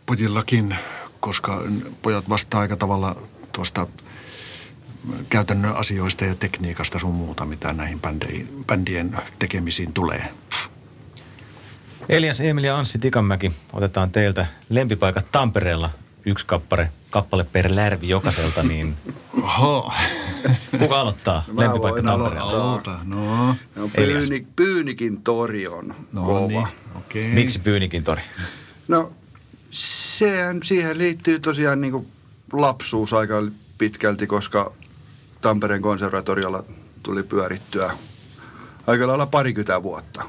pojillakin, 0.06 0.76
koska 1.20 1.62
pojat 2.02 2.30
vastaa 2.30 2.62
aika 2.62 2.76
tavalla 2.76 3.16
tuosta 3.52 3.88
käytännön 5.30 5.76
asioista 5.76 6.26
ja 6.26 6.36
tekniikasta 6.36 7.00
sun 7.00 7.16
muuta, 7.16 7.46
mitä 7.46 7.74
näihin 7.74 8.00
bändeihin, 8.00 8.64
bändien 8.68 9.18
tekemisiin 9.40 9.94
tulee. 9.94 10.34
Elias, 12.10 12.42
Emil 12.42 12.64
ja 12.64 12.78
Anssi 12.78 13.00
Tikanmäki, 13.00 13.52
otetaan 13.74 14.12
teiltä 14.12 14.46
lempipaikat 14.70 15.26
Tampereella. 15.32 15.90
Yksi 16.26 16.46
kappale, 16.46 16.90
kappale 17.10 17.44
per 17.44 17.76
lärvi 17.76 18.10
jokaiselta, 18.10 18.64
niin 18.64 18.96
Oho. 19.44 19.94
kuka 20.80 21.02
aloittaa 21.02 21.44
Mä 21.54 21.62
lempipaikka 21.62 22.02
Tampereella? 22.04 22.52
Aloita, 22.52 23.00
no. 23.04 23.48
No. 23.76 23.90
Pyyni, 23.96 24.48
Pyynikin 24.56 25.22
tori 25.22 25.68
on 25.68 25.96
No 26.14 26.24
kova. 26.26 26.48
niin, 26.48 26.68
okei. 26.96 27.34
Miksi 27.34 27.60
Pyynikin 27.60 28.04
tori? 28.04 28.22
No, 28.88 29.12
sehän, 29.72 30.60
siihen 30.64 30.98
liittyy 30.98 31.40
tosiaan 31.40 31.82
niin 31.82 32.08
lapsuus 32.54 33.14
aika 33.14 33.44
pitkälti, 33.78 34.28
koska 34.28 34.72
Tampereen 35.42 35.82
konservatoriolla 35.82 36.64
tuli 37.04 37.24
pyörittyä 37.24 37.92
aika 38.88 39.08
lailla 39.08 39.26
parikymmentä 39.26 39.84
vuotta. 39.84 40.26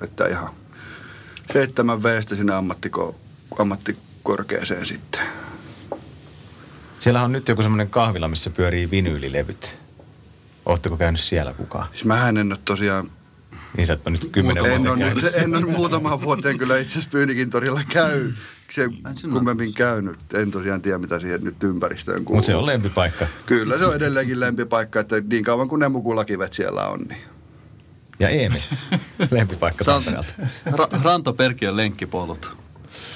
Että 0.00 0.26
ihan 0.26 0.50
seitsemän 1.52 2.02
veestä 2.02 2.34
sinne 2.36 2.54
ammattiko, 2.54 3.16
ammattikorkeeseen 3.58 4.86
sitten. 4.86 5.20
Siellä 6.98 7.22
on 7.22 7.32
nyt 7.32 7.48
joku 7.48 7.62
semmoinen 7.62 7.90
kahvila, 7.90 8.28
missä 8.28 8.50
pyörii 8.50 8.90
vinyylilevyt. 8.90 9.78
Ootteko 10.66 10.96
käynyt 10.96 11.20
siellä 11.20 11.52
kukaan? 11.52 11.86
Siis 11.92 12.04
mähän 12.04 12.36
en 12.36 12.52
ole 12.52 12.58
tosiaan, 12.64 13.10
Niin 13.76 13.86
sä 13.86 13.92
et 13.92 14.06
ole 14.06 14.12
nyt 14.12 14.28
kymmenen 14.32 14.66
en 14.66 14.70
vuotta 14.70 14.90
ole, 14.90 14.98
käynyt. 14.98 15.24
nyt, 15.24 15.34
en 15.34 15.56
ole 15.56 15.66
muutamaan 15.66 16.20
vuoteen 16.20 16.58
kyllä 16.58 16.78
itse 16.78 16.92
asiassa 16.92 17.10
Pyynikin 17.10 17.50
torilla 17.50 17.80
käy. 17.88 18.32
Se 18.70 18.88
kummemmin 19.32 19.74
käynyt. 19.74 20.34
En 20.34 20.50
tosiaan 20.50 20.82
tiedä, 20.82 20.98
mitä 20.98 21.20
siihen 21.20 21.44
nyt 21.44 21.64
ympäristöön 21.64 22.24
kuuluu. 22.24 22.36
Mutta 22.36 22.46
se 22.46 22.54
on 22.54 22.66
lempipaikka. 22.66 23.26
Kyllä 23.46 23.78
se 23.78 23.86
on 23.86 23.94
edelleenkin 23.96 24.40
lempipaikka, 24.40 25.00
että 25.00 25.20
niin 25.20 25.44
kauan 25.44 25.68
kuin 25.68 25.80
ne 25.80 25.88
mukulakivet 25.88 26.52
siellä 26.52 26.88
on, 26.88 27.00
niin 27.00 27.20
Ja 28.20 28.28
Eemi, 28.28 28.62
lempipaikka 29.30 29.84
Se 29.84 29.90
on 29.90 30.04
Tampereelta. 30.04 30.34
Ra- 30.70 31.02
Rantaperkiön 31.02 31.76
lenkkipolut. 31.76 32.56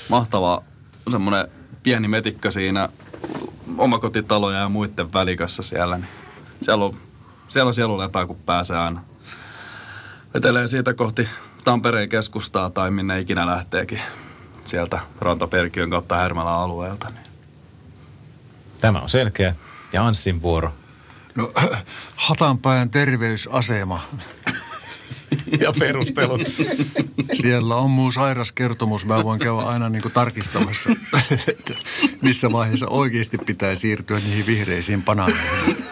Mahtava 0.08 0.62
semmoinen 1.10 1.48
pieni 1.82 2.08
metikka 2.08 2.50
siinä 2.50 2.88
omakotitaloja 3.78 4.58
ja 4.58 4.68
muiden 4.68 5.12
välikössä 5.12 5.62
siellä. 5.62 5.96
Niin 5.98 6.08
siellä 6.62 6.84
on, 6.84 6.96
siellä 7.48 7.68
on 7.68 7.74
sielulepää, 7.74 8.26
kun 8.26 8.36
pääsee 8.46 8.78
aina. 8.78 9.04
Vetelee 10.34 10.68
siitä 10.68 10.94
kohti 10.94 11.28
Tampereen 11.64 12.08
keskustaa 12.08 12.70
tai 12.70 12.90
minne 12.90 13.20
ikinä 13.20 13.46
lähteekin. 13.46 14.00
Sieltä 14.64 15.00
Rantaperkiön 15.20 15.90
kautta 15.90 16.16
Härmälän 16.16 16.54
alueelta. 16.54 17.08
Niin. 17.08 17.26
Tämä 18.80 19.00
on 19.00 19.10
selkeä. 19.10 19.54
Ja 19.92 20.06
Anssin 20.06 20.42
vuoro. 20.42 20.72
No, 21.34 21.52
Hatanpään 22.16 22.90
terveysasema. 22.90 24.00
Ja 25.60 25.72
perustelut. 25.78 26.40
Siellä 27.32 27.76
on 27.76 27.90
muu 27.90 28.12
sairas 28.12 28.52
kertomus. 28.52 29.06
Mä 29.06 29.24
voin 29.24 29.38
käydä 29.38 29.56
aina 29.56 29.88
niin 29.88 30.02
kuin 30.02 30.12
tarkistamassa, 30.12 30.90
että 31.48 31.74
missä 32.22 32.52
vaiheessa 32.52 32.88
oikeasti 32.88 33.38
pitää 33.38 33.74
siirtyä 33.74 34.18
niihin 34.18 34.46
vihreisiin 34.46 35.02
bananeihin. 35.02 35.84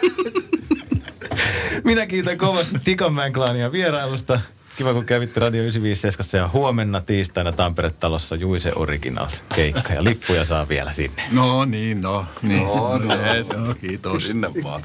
Minä 1.84 2.06
kiitän 2.06 2.38
kovasti 2.38 2.78
Tikanmäen 2.84 3.32
klaania 3.32 3.72
vierailusta. 3.72 4.40
Kiva, 4.76 4.94
kun 4.94 5.04
kävitte 5.04 5.40
Radio 5.40 5.60
957 5.60 6.44
ja 6.44 6.50
huomenna 6.52 7.00
tiistaina 7.00 7.52
Tampere-talossa 7.52 8.36
Juise 8.36 8.72
Originals 8.76 9.44
keikka. 9.54 9.92
Ja 9.92 10.04
lippuja 10.04 10.44
saa 10.44 10.68
vielä 10.68 10.92
sinne. 10.92 11.22
No 11.32 11.64
niin, 11.64 12.00
no. 12.00 12.26
Niin. 12.42 12.62
No, 12.62 13.00
yes. 13.34 13.50
Joo, 13.50 13.74
kiitos. 13.74 14.26
Sinne 14.26 14.50
vaan. 14.62 14.84